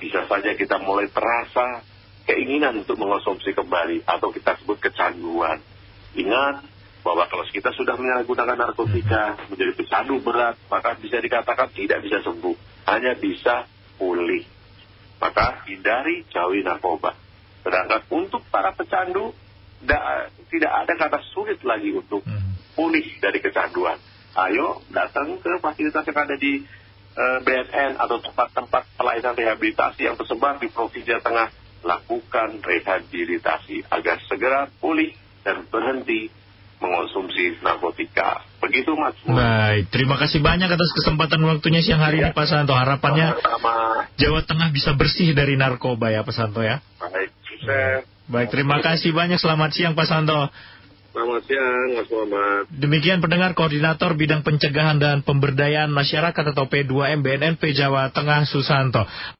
bisa 0.00 0.24
saja 0.28 0.56
kita 0.56 0.80
mulai 0.80 1.08
terasa 1.08 1.84
keinginan 2.26 2.82
untuk 2.82 2.98
mengonsumsi 2.98 3.54
kembali 3.54 4.02
atau 4.04 4.28
kita 4.34 4.58
sebut 4.60 4.82
kecanduan. 4.82 5.62
Ingat 6.18 6.66
bahwa 7.06 7.24
kalau 7.30 7.46
kita 7.46 7.70
sudah 7.70 7.94
menyalahgunakan 7.94 8.58
narkotika 8.58 9.38
menjadi 9.46 9.72
pecandu 9.78 10.18
berat, 10.18 10.58
maka 10.66 10.98
bisa 10.98 11.22
dikatakan 11.22 11.70
tidak 11.70 12.02
bisa 12.02 12.18
sembuh, 12.26 12.56
hanya 12.90 13.14
bisa 13.14 13.70
pulih. 13.94 14.42
Maka 15.22 15.62
hindari 15.70 16.26
jauhi 16.28 16.66
narkoba. 16.66 17.14
Sedangkan 17.62 18.02
untuk 18.10 18.42
para 18.50 18.74
pecandu, 18.74 19.30
da- 19.86 20.26
tidak 20.50 20.72
ada 20.82 20.92
kata 20.98 21.18
sulit 21.30 21.62
lagi 21.62 21.94
untuk 21.94 22.26
Hmm. 22.26 22.58
pulih 22.74 23.06
dari 23.22 23.38
kecanduan. 23.38 23.96
Ayo 24.36 24.84
datang 24.92 25.38
ke 25.40 25.62
fasilitas 25.62 26.04
yang 26.04 26.18
ada 26.26 26.36
di 26.36 26.60
BNN 27.16 27.96
atau 27.96 28.20
tempat-tempat 28.20 28.92
pelayanan 29.00 29.32
rehabilitasi 29.32 30.04
yang 30.04 30.20
tersebar 30.20 30.60
di 30.60 30.68
Provinsi 30.68 31.08
Jawa 31.08 31.24
Tengah. 31.24 31.48
Lakukan 31.86 32.58
rehabilitasi 32.66 33.86
agar 33.94 34.18
segera 34.26 34.66
pulih 34.82 35.14
dan 35.46 35.62
berhenti 35.70 36.28
mengonsumsi 36.82 37.62
narkotika. 37.62 38.44
Begitu 38.60 38.92
Mas. 38.98 39.14
Baik, 39.24 39.88
terima 39.94 40.18
kasih 40.18 40.42
banyak 40.42 40.68
atas 40.68 40.90
kesempatan 40.98 41.40
waktunya 41.46 41.80
siang 41.80 42.02
hari 42.02 42.20
ini 42.20 42.32
Ya. 42.32 42.36
Pak 42.36 42.46
Santo. 42.50 42.74
Harapannya 42.74 43.38
Sama-sama. 43.38 43.76
Jawa 44.18 44.40
Tengah 44.42 44.68
bisa 44.74 44.90
bersih 44.98 45.32
dari 45.32 45.54
narkoba 45.54 46.10
ya 46.10 46.26
Pak 46.26 46.34
Santo 46.34 46.60
ya. 46.60 46.82
Baik, 46.98 47.30
sukses. 47.46 48.04
Baik, 48.26 48.48
terima 48.50 48.82
kasih 48.82 49.14
banyak. 49.14 49.38
Selamat 49.38 49.70
siang 49.70 49.94
Pak 49.94 50.06
Santo. 50.10 50.50
Selamat 51.16 51.48
siang 51.48 51.88
Mas 51.96 52.08
Muhammad. 52.12 52.62
Demikian 52.68 53.24
pendengar 53.24 53.56
Koordinator 53.56 54.12
Bidang 54.20 54.44
Pencegahan 54.44 55.00
dan 55.00 55.24
Pemberdayaan 55.24 55.88
Masyarakat 55.88 56.44
atau 56.52 56.68
P2M 56.68 57.24
BNNP 57.24 57.72
Jawa 57.72 58.12
Tengah 58.12 58.44
Susanto. 58.44 59.00